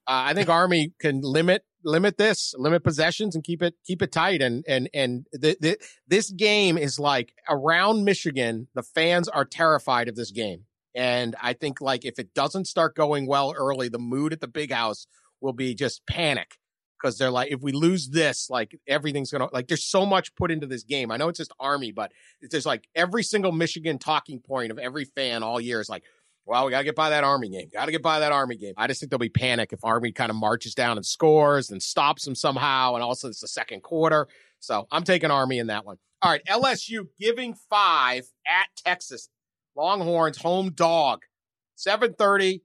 [0.07, 4.13] Uh, I think Army can limit limit this, limit possessions, and keep it keep it
[4.13, 4.43] tight.
[4.43, 8.69] And and and the, the, this game is like around Michigan.
[8.75, 10.65] The fans are terrified of this game,
[10.99, 14.49] and I think like if it doesn't start going well early, the mood at the
[14.49, 15.07] big house
[15.41, 16.59] will be just panic
[17.01, 19.69] because they're like, if we lose this, like everything's gonna like.
[19.69, 21.13] There's so much put into this game.
[21.13, 22.11] I know it's just Army, but
[22.51, 26.03] there's like every single Michigan talking point of every fan all year is like,
[26.47, 27.69] well, we gotta get by that Army game.
[27.73, 28.75] Gotta get by that Army game.
[28.77, 31.81] I just think there'll be panic if Army kind of marches down and scores and
[31.81, 34.27] stops them somehow, and also it's the second quarter.
[34.59, 35.99] So I'm taking Army in that one.
[36.23, 39.29] All right, LSU giving five at Texas.
[39.79, 41.23] Longhorns home dog,
[41.77, 42.63] 7:30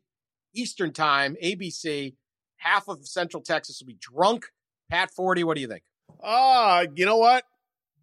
[0.55, 2.15] Eastern time, ABC.
[2.57, 4.47] Half of Central Texas will be drunk.
[4.89, 5.83] Pat Forde, what do you think?
[6.23, 7.43] Ah, you know what?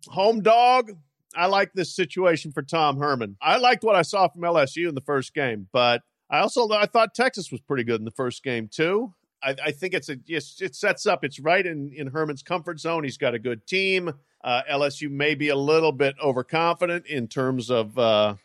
[0.09, 0.93] Home dog.
[1.35, 3.37] I like this situation for Tom Herman.
[3.41, 6.87] I liked what I saw from LSU in the first game, but I also I
[6.87, 9.13] thought Texas was pretty good in the first game too.
[9.43, 11.25] I, I think it's a it's, it sets up.
[11.25, 13.03] It's right in in Herman's comfort zone.
[13.03, 14.13] He's got a good team.
[14.45, 18.37] Uh, LSU may be a little bit overconfident in terms of uh,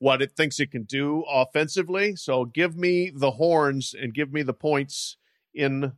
[0.00, 2.16] what it thinks it can do offensively.
[2.16, 5.18] So give me the horns and give me the points
[5.54, 5.92] in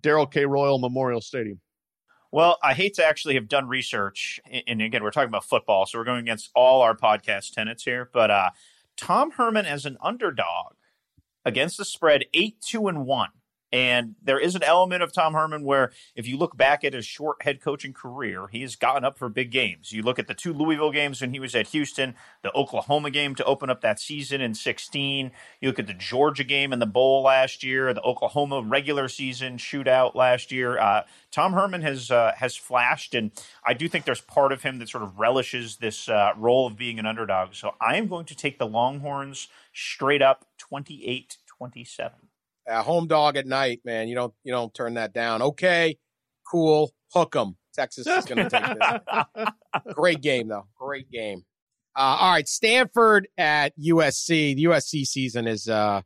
[0.00, 0.46] Darrell K.
[0.46, 1.60] Royal Memorial Stadium.
[2.32, 4.38] Well, I hate to actually have done research,
[4.68, 8.08] and again, we're talking about football, so we're going against all our podcast tenets here.
[8.12, 8.50] But uh,
[8.96, 10.74] Tom Herman as an underdog
[11.44, 13.30] against the spread, eight two and one,
[13.72, 17.06] and there is an element of Tom Herman where, if you look back at his
[17.06, 19.92] short head coaching career, he has gotten up for big games.
[19.92, 23.34] You look at the two Louisville games when he was at Houston, the Oklahoma game
[23.36, 25.30] to open up that season in 16.
[25.60, 29.56] You look at the Georgia game in the bowl last year, the Oklahoma regular season
[29.56, 30.78] shootout last year.
[30.78, 33.30] Uh, Tom Herman has uh, has flashed, and
[33.64, 36.76] I do think there's part of him that sort of relishes this uh, role of
[36.76, 37.54] being an underdog.
[37.54, 42.29] So I am going to take the Longhorns straight up 28 27.
[42.70, 44.08] A home dog at night, man.
[44.08, 45.42] You don't you don't turn that down.
[45.42, 45.98] Okay,
[46.50, 46.92] cool.
[47.12, 47.56] Hook 'em.
[47.74, 48.78] Texas is going to take
[49.36, 49.94] this.
[49.94, 50.66] Great game though.
[50.78, 51.44] Great game.
[51.96, 54.54] Uh, all right, Stanford at USC.
[54.54, 56.02] The USC season is, uh,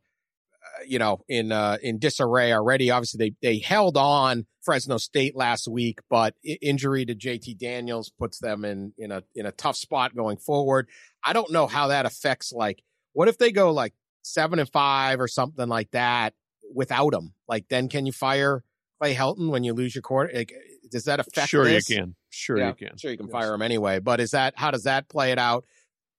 [0.87, 2.89] you know, in uh, in disarray already.
[2.91, 8.39] Obviously, they they held on Fresno State last week, but injury to JT Daniels puts
[8.39, 10.89] them in in a in a tough spot going forward.
[11.23, 12.51] I don't know how that affects.
[12.51, 12.81] Like,
[13.13, 13.93] what if they go like
[14.23, 16.33] seven and five or something like that
[16.73, 17.33] without him?
[17.47, 18.63] Like, then can you fire
[18.99, 20.31] Clay Helton when you lose your quarter?
[20.33, 20.53] Like,
[20.91, 21.49] does that affect?
[21.49, 21.89] Sure, this?
[21.89, 22.15] you can.
[22.29, 22.97] Sure, Yeah, you can.
[22.97, 23.31] Sure, you can Yes.
[23.31, 23.99] fire him anyway.
[23.99, 25.65] But is that how does that play it out?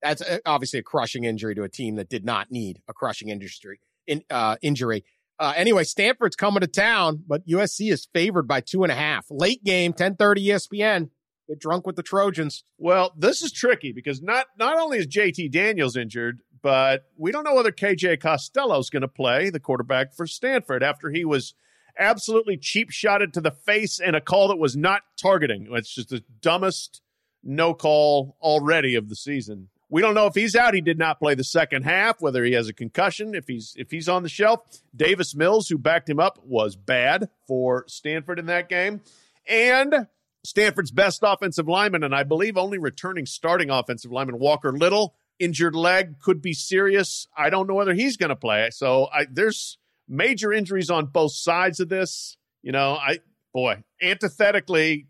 [0.03, 3.29] That's uh, obviously a crushing injury to a team that did not need a crushing
[3.29, 5.05] industry in uh, injury.
[5.39, 9.27] Uh, anyway, Stanford's coming to town, but USC is favored by two and a half.
[9.31, 11.11] Late game, ten thirty ESPN.
[11.49, 12.65] Get drunk with the Trojans.
[12.79, 17.45] Well, this is tricky because not not only is JT Daniels injured, but we don't
[17.45, 21.55] know whether KJ Costello is going to play the quarterback for Stanford after he was
[21.97, 25.69] absolutely cheap shotted to the face in a call that was not targeting.
[25.71, 27.03] It's just the dumbest
[27.45, 29.69] no call already of the season.
[29.89, 30.75] We don't know if he's out.
[30.75, 32.21] He did not play the second half.
[32.21, 34.59] Whether he has a concussion, if he's if he's on the shelf.
[34.97, 39.03] Davis Mills, who backed him up, was bad for Stanford in that game,
[39.49, 40.09] and
[40.43, 45.75] Stanford's best offensive lineman, and I believe only returning starting offensive lineman Walker Little, injured
[45.75, 47.27] leg could be serious.
[47.37, 48.71] I don't know whether he's going to play.
[48.73, 49.79] So I, there's
[50.09, 52.37] major injuries on both sides of this.
[52.63, 53.21] You know, I
[53.53, 55.07] boy, antithetically,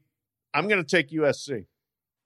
[0.54, 1.66] I'm going to take USC.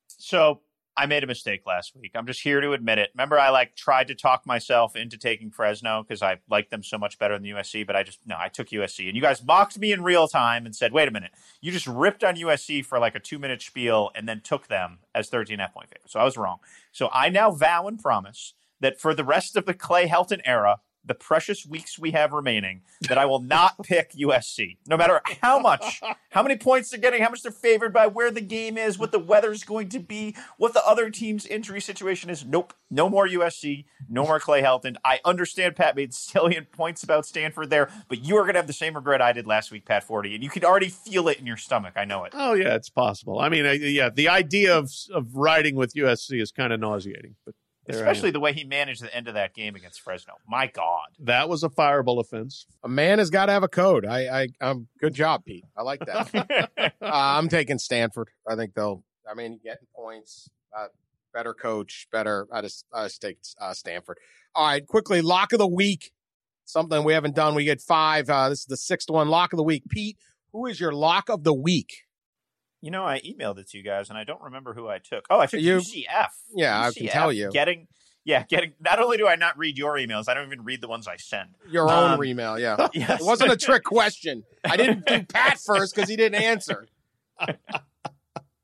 [0.08, 0.60] So
[0.96, 2.12] I made a mistake last week.
[2.14, 3.10] I'm just here to admit it.
[3.14, 6.98] Remember, I like tried to talk myself into taking Fresno because I like them so
[6.98, 9.06] much better than USC, but I just no, I took USC.
[9.06, 11.30] And you guys mocked me in real time and said, wait a minute,
[11.60, 14.98] you just ripped on USC for like a two minute spiel and then took them
[15.14, 16.12] as 13 half point favorites.
[16.12, 16.58] So I was wrong.
[16.92, 20.80] So I now vow and promise that for the rest of the Clay Helton era,
[21.04, 25.58] the precious weeks we have remaining, that I will not pick USC, no matter how
[25.58, 28.98] much, how many points they're getting, how much they're favored by, where the game is,
[28.98, 32.44] what the weather's going to be, what the other team's injury situation is.
[32.44, 34.96] Nope, no more USC, no more Clay Helton.
[35.04, 38.66] I understand Pat made salient points about Stanford there, but you are going to have
[38.66, 41.38] the same regret I did last week, Pat Forde, and you can already feel it
[41.38, 41.94] in your stomach.
[41.96, 42.32] I know it.
[42.36, 43.38] Oh yeah, it's possible.
[43.38, 47.36] I mean, I, yeah, the idea of of riding with USC is kind of nauseating,
[47.44, 47.59] but there I am.
[47.94, 50.34] Especially the way he managed the end of that game against Fresno.
[50.48, 51.08] My God.
[51.20, 52.66] that was a fireable offense.
[52.84, 54.04] A man has got to have a code.
[54.06, 55.64] I, I, I'm good job, Pete.
[55.76, 56.70] I like that.
[56.78, 58.28] uh, I'm taking Stanford.
[58.48, 59.04] I think they'll.
[59.30, 60.86] I mean, getting points, uh,
[61.32, 62.48] better coach, better.
[62.52, 64.18] I just, I just take uh, Stanford.
[64.54, 66.12] All right, quickly, lock of the week.
[66.64, 67.54] Something we haven't done.
[67.54, 68.28] We get five.
[68.30, 69.28] Uh, this is the sixth one.
[69.28, 69.84] Lock of the week.
[69.88, 70.16] Pete,
[70.52, 72.04] who is your lock of the week?
[72.82, 75.26] You know, I emailed it to you guys, and I don't remember who I took.
[75.28, 76.28] Oh, I took You- UCF.
[76.54, 77.50] Yeah, I can tell you.
[77.50, 77.88] Getting,
[78.24, 78.72] yeah, getting.
[78.80, 81.16] Not only do I not read your emails, I don't even read the ones I
[81.16, 81.50] send.
[81.68, 82.58] Your own Um, email.
[82.58, 83.20] Yeah, Yes.
[83.20, 84.44] it wasn't a trick question.
[84.64, 86.86] I didn't do Pat first because he didn't answer.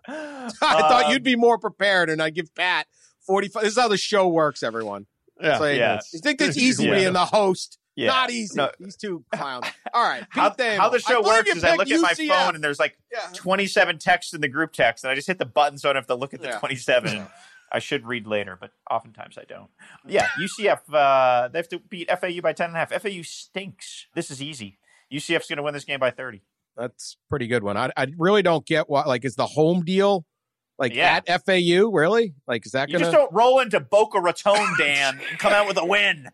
[0.09, 2.87] I thought Um, you'd be more prepared, and I'd give Pat
[3.27, 3.63] 45.
[3.65, 5.07] This is how the show works, everyone.
[5.41, 6.01] Yeah, So, yeah.
[6.13, 6.95] You think it's easy Yeah.
[6.95, 7.79] being the host?
[7.97, 8.09] Yeah.
[8.09, 8.55] Not easy.
[8.57, 8.71] No.
[8.79, 9.65] These two clowns.
[9.95, 10.25] All right.
[10.29, 12.29] How, Pete how the show believe works is I picked look at my UCF.
[12.45, 13.27] phone and there's like Yeah.
[13.35, 16.01] 27 texts in the group text, and I just hit the button so I don't
[16.03, 16.59] have to look at the Yeah.
[16.59, 17.27] 27.
[17.73, 19.69] I should read later, but oftentimes I don't.
[20.07, 22.93] Yeah, UCF, uh, they have to beat FAU by 10 and a half.
[23.03, 24.07] FAU stinks.
[24.15, 24.79] This is easy.
[25.13, 26.43] UCF's going to win this game by 30.
[26.77, 27.77] That's pretty good one.
[27.77, 30.25] I, I really don't get what, like, is the home deal
[30.79, 31.21] like Yeah.
[31.27, 31.89] at FAU?
[31.91, 32.35] Really?
[32.47, 35.67] Like, is that You going just don't roll into Boca Raton, Dan, and come out
[35.67, 36.29] with a win.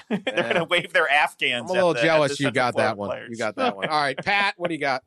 [0.08, 1.64] They're going to wave their Afghans.
[1.64, 3.08] I'm a little the, jealous you got that one.
[3.10, 3.28] players.
[3.30, 3.88] You got that one.
[3.88, 5.02] All right, Pat, what do you got?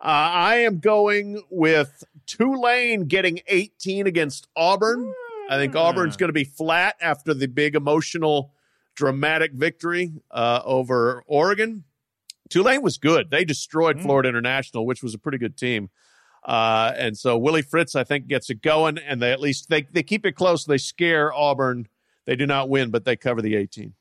[0.00, 5.12] Uh, I am going with Tulane getting 18 against Auburn.
[5.48, 8.52] I think Auburn's going to be flat after the big emotional,
[8.94, 11.84] dramatic victory uh, over Oregon.
[12.50, 13.30] Tulane was good.
[13.30, 14.02] They destroyed Mm.
[14.02, 15.88] Florida International, which was a pretty good team.
[16.44, 19.82] Uh, and so Willie Fritz, I think, gets it going, and they at least they,
[19.92, 20.64] they keep it close.
[20.64, 21.88] They scare Auburn.
[22.24, 23.94] They do not win, but they cover the 18.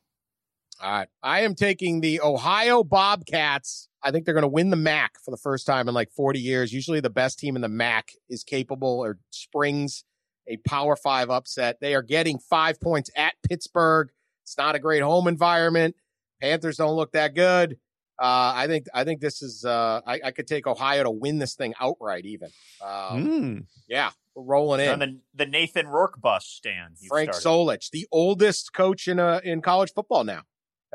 [0.82, 1.08] All right.
[1.24, 3.88] I am taking the Ohio Bobcats.
[4.04, 6.40] I think they're going to win the MAC for the first time in like 40
[6.40, 6.74] years.
[6.74, 10.04] Usually the best team in the MAC is capable or springs
[10.48, 11.78] a Power Five upset.
[11.82, 14.10] They are getting five points at Pittsburgh.
[14.44, 15.96] It's not a great home environment.
[16.42, 17.78] Panthers don't look that good.
[18.20, 21.40] Uh, I think I think this is uh, I, I could take Ohio to win
[21.40, 22.26] this thing outright.
[22.26, 22.50] Even
[22.86, 23.66] um, Mm.
[23.90, 24.90] yeah, we're rolling in.
[24.90, 26.98] on the, the Nathan Rourke bus stand.
[27.10, 27.48] Frank started.
[27.82, 30.44] Solich, the oldest coach in uh, in college football now.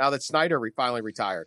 [0.00, 1.46] Now that Snyder re- finally retired.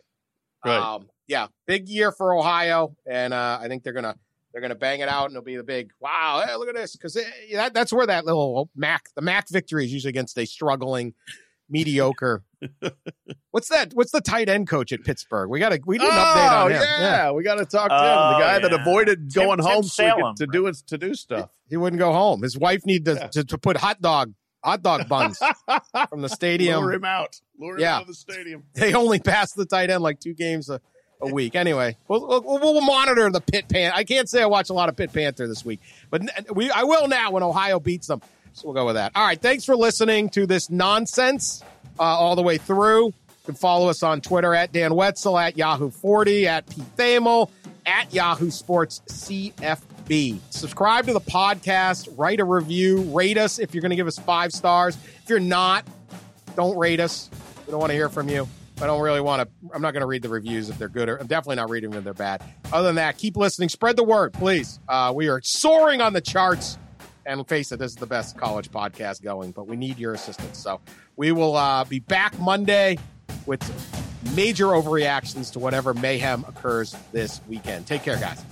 [0.63, 0.77] Right.
[0.77, 4.15] Um, yeah, big year for Ohio, and uh, I think they're gonna
[4.51, 6.43] they're gonna bang it out, and it'll be the big wow.
[6.45, 7.17] Hey, look at this, because
[7.53, 11.15] that, that's where that little Mac the Mac victory is usually against a struggling
[11.67, 12.43] mediocre.
[13.51, 13.91] What's that?
[13.93, 15.49] What's the tight end coach at Pittsburgh?
[15.49, 16.81] We got to we did an oh, update on him.
[16.81, 18.01] Yeah, we got to talk to him.
[18.03, 20.97] Oh, The guy that avoided Tim- going Tim home so he could- to do to
[20.97, 21.49] do stuff.
[21.69, 22.43] He wouldn't go home.
[22.43, 23.27] His wife needed to, Yeah.
[23.29, 24.33] to, to put hot dog
[24.63, 25.39] hot dog buns
[26.09, 26.81] from the stadium.
[26.81, 27.39] Lure him out.
[27.59, 27.95] Lure him Yeah.
[27.97, 28.63] out of the stadium.
[28.73, 30.79] they only pass the tight end like two games a,
[31.21, 31.55] a week.
[31.55, 33.91] Anyway, we'll, we'll, we'll monitor the Pit Pan.
[33.95, 36.21] I can't say I watch a lot of Pit Panther this week, but
[36.55, 38.21] we I will now when Ohio beats them.
[38.53, 39.11] So we'll go with that.
[39.15, 39.41] All right.
[39.41, 41.63] Thanks for listening to this nonsense
[41.99, 43.07] uh, all the way through.
[43.07, 43.13] You
[43.45, 47.49] can follow us on Twitter at Dan Wetzel, at YahooForde, at Pete Thamel,
[47.85, 49.01] at Yahoo Sports
[50.03, 50.39] CFB.
[50.49, 54.17] Subscribe to the podcast, write a review, rate us if you're going to give us
[54.17, 54.97] five stars.
[55.23, 55.85] If you're not,
[56.55, 57.29] don't rate us.
[57.65, 58.47] We don't want to hear from you.
[58.81, 59.71] I don't really want to.
[59.73, 61.07] I'm not going to read the reviews if they're good.
[61.07, 62.43] Or I'm definitely not reading them if they're bad.
[62.71, 63.69] Other than that, keep listening.
[63.69, 64.79] Spread the word, please.
[64.89, 66.77] Uh, we are soaring on the charts.
[67.25, 70.57] And face it, this is the best college podcast going, but we need your assistance.
[70.57, 70.81] So
[71.15, 72.97] we will uh, be back Monday
[73.45, 73.61] with
[74.35, 77.87] major overreactions to whatever mayhem occurs this weekend.
[77.87, 78.43] Take care, guys.